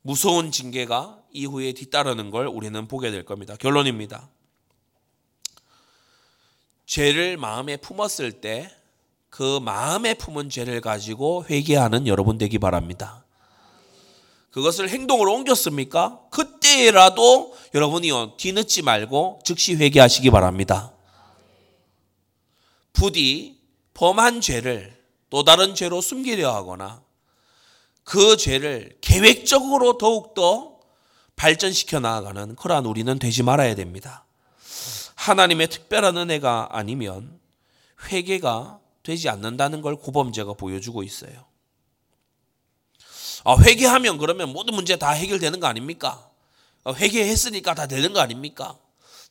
무서운 0.00 0.52
징계가 0.52 1.22
이후에 1.32 1.72
뒤따르는 1.72 2.30
걸 2.30 2.46
우리는 2.46 2.86
보게 2.86 3.10
될 3.10 3.24
겁니다. 3.24 3.56
결론입니다. 3.56 4.30
죄를 6.86 7.36
마음에 7.36 7.76
품었을 7.76 8.40
때 8.40 8.75
그 9.36 9.58
마음에 9.58 10.14
품은 10.14 10.48
죄를 10.48 10.80
가지고 10.80 11.44
회개하는 11.50 12.06
여러분 12.06 12.38
되기 12.38 12.58
바랍니다. 12.58 13.22
그것을 14.50 14.88
행동으로 14.88 15.30
옮겼습니까? 15.34 16.22
그때라도 16.30 17.54
여러분이요 17.74 18.38
뒤늦지 18.38 18.80
말고 18.80 19.40
즉시 19.44 19.74
회개하시기 19.74 20.30
바랍니다. 20.30 20.90
부디 22.94 23.60
범한 23.92 24.40
죄를 24.40 24.96
또 25.28 25.44
다른 25.44 25.74
죄로 25.74 26.00
숨기려 26.00 26.54
하거나 26.54 27.02
그 28.04 28.38
죄를 28.38 28.96
계획적으로 29.02 29.98
더욱더 29.98 30.78
발전시켜 31.36 32.00
나아가는 32.00 32.56
그러한 32.56 32.86
우리는 32.86 33.18
되지 33.18 33.42
말아야 33.42 33.74
됩니다. 33.74 34.24
하나님의 35.14 35.68
특별한 35.68 36.16
은혜가 36.16 36.70
아니면 36.72 37.38
회개가 38.10 38.80
되지 39.06 39.28
않는다는 39.28 39.82
걸 39.82 39.94
고범죄가 39.94 40.54
보여주고 40.54 41.04
있어요. 41.04 41.46
아, 43.44 43.56
회개하면 43.62 44.18
그러면 44.18 44.52
모든 44.52 44.74
문제 44.74 44.96
다 44.96 45.10
해결되는 45.10 45.60
거 45.60 45.68
아닙니까? 45.68 46.28
아, 46.82 46.92
회개했으니까 46.92 47.74
다 47.74 47.86
되는 47.86 48.12
거 48.12 48.18
아닙니까? 48.18 48.76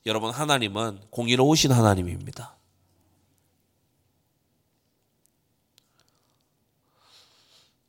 여러분, 0.05 0.31
하나님은 0.31 1.01
공의로우신 1.09 1.73
하나님입니다. 1.73 2.55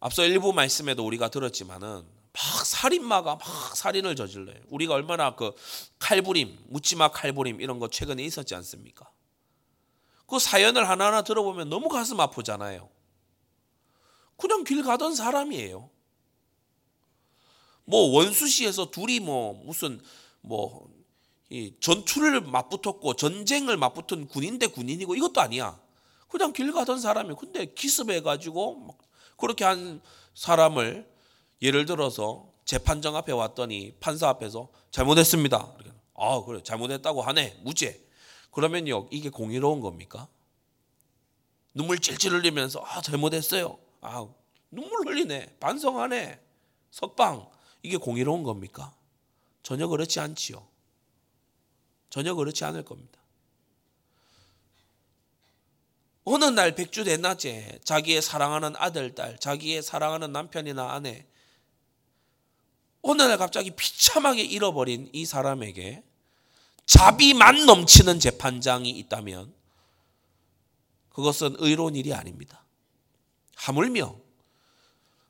앞서 0.00 0.24
일부 0.24 0.52
말씀에도 0.52 1.06
우리가 1.06 1.28
들었지만은 1.28 2.04
막 2.32 2.66
살인마가 2.66 3.36
막 3.36 3.76
살인을 3.76 4.16
저질러요. 4.16 4.56
우리가 4.70 4.94
얼마나 4.94 5.36
그 5.36 5.54
칼부림, 6.00 6.58
묻지마 6.66 7.12
칼부림 7.12 7.60
이런 7.60 7.78
거 7.78 7.88
최근에 7.88 8.24
있었지 8.24 8.56
않습니까? 8.56 9.08
그 10.26 10.38
사연을 10.38 10.88
하나하나 10.88 11.22
들어보면 11.22 11.68
너무 11.68 11.88
가슴 11.88 12.20
아프잖아요. 12.20 12.88
그냥 14.36 14.64
길 14.64 14.82
가던 14.82 15.14
사람이에요. 15.14 15.88
뭐 17.84 18.10
원수시에서 18.12 18.90
둘이 18.90 19.20
뭐 19.20 19.54
무슨 19.64 20.00
뭐 20.40 20.88
전투를 21.80 22.40
맞붙었고 22.40 23.14
전쟁을 23.14 23.76
맞붙은 23.76 24.26
군인 24.28 24.58
대 24.58 24.66
군인이고 24.66 25.14
이것도 25.14 25.40
아니야. 25.40 25.80
그냥 26.28 26.52
길 26.52 26.72
가던 26.72 27.00
사람이 27.00 27.34
근데 27.38 27.66
기습해 27.66 28.20
가지고 28.20 28.98
그렇게 29.36 29.64
한 29.64 30.00
사람을 30.34 31.08
예를 31.62 31.86
들어서 31.86 32.52
재판정 32.64 33.14
앞에 33.16 33.32
왔더니 33.32 33.92
판사 34.00 34.28
앞에서 34.28 34.68
잘못했습니다. 34.90 35.72
아, 36.14 36.42
그래. 36.44 36.60
잘못했다고 36.62 37.22
하네. 37.22 37.60
무죄. 37.62 38.05
그러면요. 38.56 39.06
이게 39.10 39.28
공의로운 39.28 39.80
겁니까? 39.80 40.28
눈물 41.74 41.98
찔찔 41.98 42.32
흘리면서 42.32 42.82
아, 42.86 43.02
잘못했어요. 43.02 43.78
아, 44.00 44.26
눈물 44.70 45.06
흘리네. 45.06 45.58
반성하네. 45.60 46.40
석방. 46.90 47.50
이게 47.82 47.98
공의로운 47.98 48.44
겁니까? 48.44 48.94
전혀 49.62 49.86
그렇지 49.86 50.20
않지요. 50.20 50.66
전혀 52.08 52.34
그렇지 52.34 52.64
않을 52.64 52.82
겁니다. 52.86 53.20
어느 56.24 56.46
날 56.46 56.74
백주 56.74 57.04
대낮에 57.04 57.78
자기의 57.84 58.22
사랑하는 58.22 58.72
아들, 58.76 59.14
딸, 59.14 59.38
자기의 59.38 59.82
사랑하는 59.82 60.32
남편이나 60.32 60.92
아내, 60.92 61.26
어느 63.02 63.20
날 63.20 63.36
갑자기 63.36 63.70
비참하게 63.72 64.44
잃어버린 64.44 65.10
이 65.12 65.26
사람에게 65.26 66.05
자비만 66.86 67.66
넘치는 67.66 68.20
재판장이 68.20 68.90
있다면 68.90 69.52
그것은 71.10 71.56
의로운 71.58 71.96
일이 71.96 72.14
아닙니다. 72.14 72.64
하물며 73.56 74.16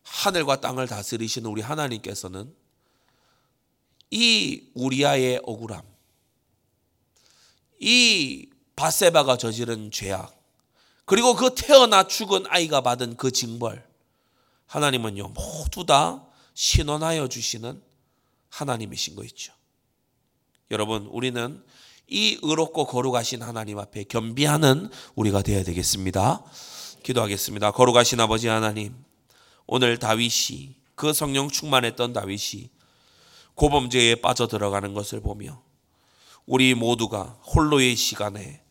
하늘과 0.03 0.61
땅을 0.61 0.87
다스리시는 0.87 1.51
우리 1.51 1.63
하나님께서는 1.63 2.55
이 4.11 4.71
우리아의 4.75 5.41
억울함, 5.45 5.83
이 7.81 8.51
바세바가 8.77 9.37
저지른 9.37 9.91
죄악, 9.91 10.37
그리고 11.05 11.35
그 11.35 11.55
태어나 11.55 12.07
죽은 12.07 12.45
아이가 12.49 12.83
받은 12.83 13.17
그 13.17 13.31
징벌, 13.31 13.85
하나님은요 14.67 15.29
모두 15.29 15.87
다 15.87 16.25
신원하여 16.55 17.29
주시는 17.29 17.83
하나님이신 18.51 19.17
거 19.17 19.25
있죠. 19.25 19.56
여러분, 20.71 21.07
우리는 21.07 21.63
이 22.09 22.39
의롭고 22.43 22.87
거룩하신 22.87 23.43
하나님 23.43 23.79
앞에 23.79 24.05
겸비하는 24.05 24.91
우리가 25.15 25.43
되어야 25.43 25.63
되겠습니다. 25.65 26.43
기도하겠습니다. 27.03 27.71
거룩하신 27.71 28.21
아버지 28.21 28.49
하나님, 28.49 28.95
오늘 29.67 29.99
다윗이 29.99 30.75
그 30.97 31.13
성령 31.13 31.49
충만했던 31.49 32.13
다윗이 32.13 32.71
고범죄에 33.55 34.17
빠져 34.17 34.47
들어가는 34.47 34.93
것을 34.93 35.21
보며 35.21 35.63
우리 36.47 36.75
모두가 36.75 37.39
홀로의 37.55 37.97
시간에 37.97 38.63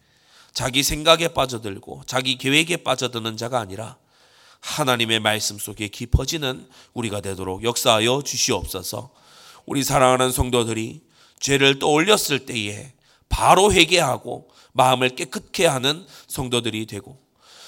자기 0.53 0.83
생각에 0.83 1.29
빠져들고 1.29 2.03
자기 2.05 2.37
계획에 2.37 2.77
빠져드는 2.77 3.35
자가 3.37 3.59
아니라 3.59 3.97
하나님의 4.61 5.19
말씀 5.19 5.57
속에 5.57 5.89
깊어지는 5.89 6.67
우리가 6.93 7.21
되도록 7.21 7.63
역사하여 7.63 8.21
주시옵소서. 8.23 9.11
우리 9.65 9.83
사랑하는 9.83 10.31
성도들이 10.31 11.04
죄를 11.39 11.79
떠올렸을 11.79 12.45
때에 12.45 12.93
바로 13.29 13.71
회개하고 13.71 14.49
마음을 14.73 15.09
깨끗게 15.09 15.65
하는 15.65 16.05
성도들이 16.27 16.85
되고 16.85 17.17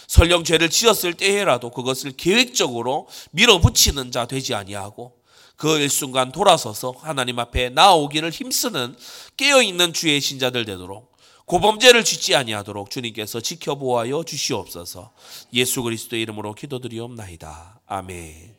설령 0.07 0.43
죄를 0.43 0.69
지었을 0.69 1.13
때에라도 1.15 1.69
그것을 1.71 2.11
계획적으로 2.11 3.07
밀어붙이는 3.31 4.11
자 4.11 4.25
되지 4.25 4.53
아니하고 4.53 5.17
그 5.57 5.79
일순간 5.79 6.31
돌아서서 6.31 6.93
하나님 6.99 7.39
앞에 7.39 7.69
나오기를 7.69 8.29
힘쓰는 8.29 8.95
깨어있는 9.35 9.93
주의 9.93 10.21
신자들 10.21 10.65
되도록 10.65 11.17
고범죄를 11.45 12.03
짓지 12.03 12.35
아니하도록 12.35 12.89
주님께서 12.89 13.39
지켜보아여 13.39 14.23
주시옵소서. 14.25 15.13
예수 15.53 15.81
그리스도의 15.81 16.21
이름으로 16.23 16.53
기도드리옵나이다. 16.53 17.79
아멘. 17.87 18.55